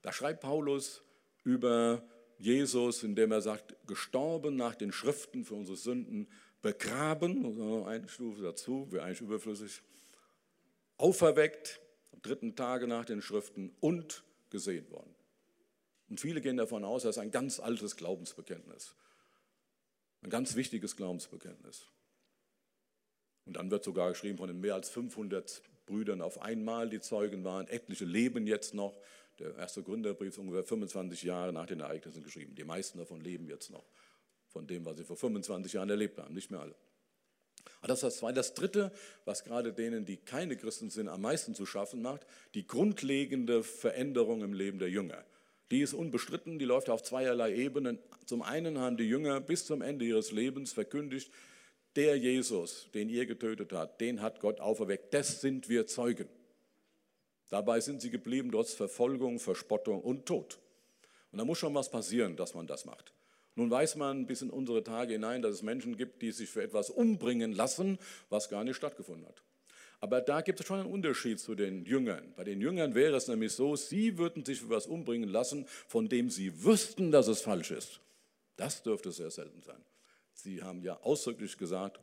[0.00, 1.02] Da schreibt Paulus
[1.44, 2.02] über
[2.42, 6.28] Jesus, indem er sagt, gestorben nach den Schriften für unsere Sünden,
[6.60, 9.80] begraben, eine Stufe dazu, wäre eigentlich überflüssig,
[10.96, 11.80] auferweckt,
[12.12, 15.14] am dritten Tage nach den Schriften und gesehen worden.
[16.08, 18.96] Und viele gehen davon aus, das ist ein ganz altes Glaubensbekenntnis,
[20.22, 21.86] ein ganz wichtiges Glaubensbekenntnis.
[23.44, 27.44] Und dann wird sogar geschrieben von den mehr als 500 Brüdern auf einmal, die Zeugen
[27.44, 28.98] waren, etliche leben jetzt noch.
[29.42, 32.54] Der erste Gründerbrief ist ungefähr 25 Jahre nach den Ereignissen geschrieben.
[32.54, 33.84] Die meisten davon leben jetzt noch
[34.46, 36.74] von dem, was sie vor 25 Jahren erlebt haben, nicht mehr alle.
[37.80, 38.34] Aber das ist das Zweite.
[38.34, 38.92] Das Dritte,
[39.24, 42.24] was gerade denen, die keine Christen sind, am meisten zu schaffen macht,
[42.54, 45.24] die grundlegende Veränderung im Leben der Jünger.
[45.72, 47.98] Die ist unbestritten, die läuft auf zweierlei Ebenen.
[48.26, 51.32] Zum einen haben die Jünger bis zum Ende ihres Lebens verkündigt,
[51.96, 55.12] der Jesus, den ihr getötet habt, den hat Gott auferweckt.
[55.12, 56.28] Das sind wir Zeugen.
[57.52, 60.58] Dabei sind sie geblieben, trotz Verfolgung, Verspottung und Tod.
[61.32, 63.12] Und da muss schon was passieren, dass man das macht.
[63.56, 66.62] Nun weiß man bis in unsere Tage hinein, dass es Menschen gibt, die sich für
[66.62, 67.98] etwas umbringen lassen,
[68.30, 69.42] was gar nicht stattgefunden hat.
[70.00, 72.32] Aber da gibt es schon einen Unterschied zu den Jüngern.
[72.36, 76.08] Bei den Jüngern wäre es nämlich so, sie würden sich für etwas umbringen lassen, von
[76.08, 78.00] dem sie wüssten, dass es falsch ist.
[78.56, 79.84] Das dürfte sehr selten sein.
[80.32, 82.00] Sie haben ja ausdrücklich gesagt,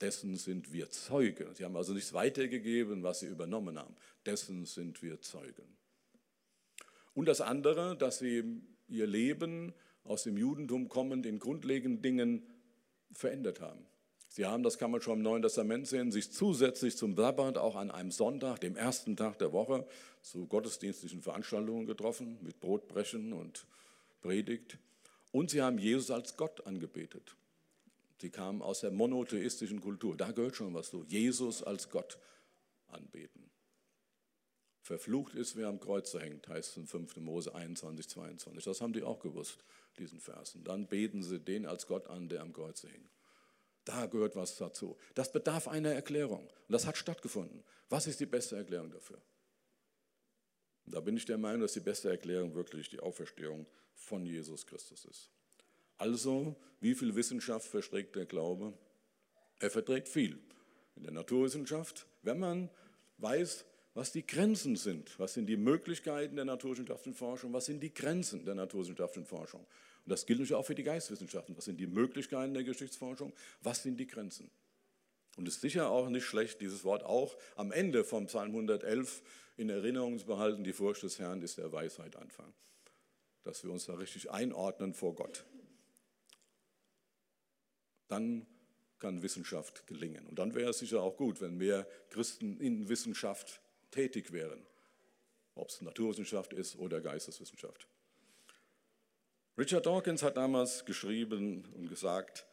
[0.00, 1.54] dessen sind wir Zeugen.
[1.54, 3.94] Sie haben also nichts weitergegeben, was sie übernommen haben.
[4.26, 5.76] Dessen sind wir Zeugen.
[7.14, 9.74] Und das andere, dass sie ihr Leben
[10.04, 12.46] aus dem Judentum kommend in grundlegenden Dingen
[13.12, 13.86] verändert haben.
[14.28, 17.74] Sie haben, das kann man schon im Neuen Testament sehen, sich zusätzlich zum Sabbat auch
[17.74, 19.84] an einem Sonntag, dem ersten Tag der Woche,
[20.22, 23.66] zu gottesdienstlichen Veranstaltungen getroffen, mit Brotbrechen und
[24.22, 24.78] Predigt.
[25.32, 27.34] Und sie haben Jesus als Gott angebetet.
[28.20, 30.16] Sie kamen aus der monotheistischen Kultur.
[30.16, 31.04] Da gehört schon was zu.
[31.04, 32.18] Jesus als Gott
[32.88, 33.50] anbeten.
[34.82, 37.16] Verflucht ist, wer am Kreuz hängt, heißt es in 5.
[37.16, 38.64] Mose 21, 22.
[38.64, 39.64] Das haben die auch gewusst,
[39.98, 40.64] diesen Versen.
[40.64, 43.10] Dann beten sie den als Gott an, der am Kreuz hängt.
[43.84, 44.98] Da gehört was dazu.
[45.14, 46.46] Das bedarf einer Erklärung.
[46.46, 47.62] Und das hat stattgefunden.
[47.88, 49.20] Was ist die beste Erklärung dafür?
[50.86, 55.04] da bin ich der Meinung, dass die beste Erklärung wirklich die Auferstehung von Jesus Christus
[55.04, 55.30] ist.
[56.00, 58.72] Also, wie viel Wissenschaft verträgt der Glaube?
[59.58, 60.38] Er verträgt viel.
[60.96, 62.70] In der Naturwissenschaft, wenn man
[63.18, 67.92] weiß, was die Grenzen sind, was sind die Möglichkeiten der naturwissenschaftlichen Forschung, was sind die
[67.92, 69.60] Grenzen der naturwissenschaftlichen Forschung.
[69.60, 71.54] Und das gilt natürlich auch für die Geistwissenschaften.
[71.54, 74.50] Was sind die Möglichkeiten der Geschichtsforschung, was sind die Grenzen.
[75.36, 79.22] Und es ist sicher auch nicht schlecht, dieses Wort auch am Ende vom Psalm 111
[79.58, 82.54] in Erinnerung zu behalten, die Furcht des Herrn ist der Weisheit Anfang.
[83.42, 85.44] Dass wir uns da richtig einordnen vor Gott
[88.10, 88.46] dann
[88.98, 90.26] kann Wissenschaft gelingen.
[90.26, 94.66] Und dann wäre es sicher auch gut, wenn mehr Christen in Wissenschaft tätig wären,
[95.54, 97.88] ob es Naturwissenschaft ist oder Geisteswissenschaft.
[99.58, 102.46] Richard Dawkins hat damals geschrieben und gesagt,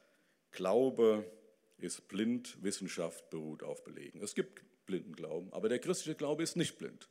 [0.52, 1.30] Glaube
[1.78, 4.22] ist blind, Wissenschaft beruht auf Belegen.
[4.22, 7.10] Es gibt blinden Glauben, aber der christliche Glaube ist nicht blind.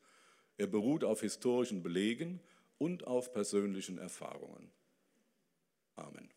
[0.57, 2.40] Er beruht auf historischen Belegen
[2.78, 4.70] und auf persönlichen Erfahrungen.
[5.94, 6.36] Amen.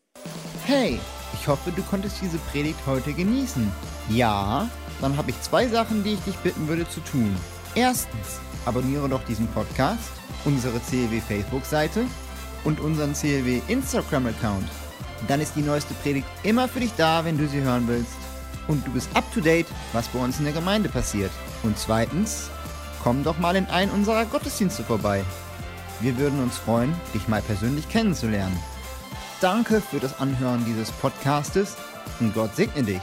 [0.70, 1.00] Hey,
[1.34, 3.72] ich hoffe, du konntest diese Predigt heute genießen.
[4.08, 7.34] Ja, dann habe ich zwei Sachen, die ich dich bitten würde zu tun.
[7.74, 10.12] Erstens, abonniere doch diesen Podcast,
[10.44, 12.04] unsere CLW Facebook-Seite
[12.62, 14.68] und unseren CLW Instagram-Account.
[15.26, 18.14] Dann ist die neueste Predigt immer für dich da, wenn du sie hören willst.
[18.68, 21.32] Und du bist up to date, was bei uns in der Gemeinde passiert.
[21.64, 22.48] Und zweitens,
[23.02, 25.24] komm doch mal in einen unserer Gottesdienste vorbei.
[25.98, 28.56] Wir würden uns freuen, dich mal persönlich kennenzulernen.
[29.40, 31.76] Danke für das Anhören dieses Podcastes
[32.20, 33.00] und Gott segne dich.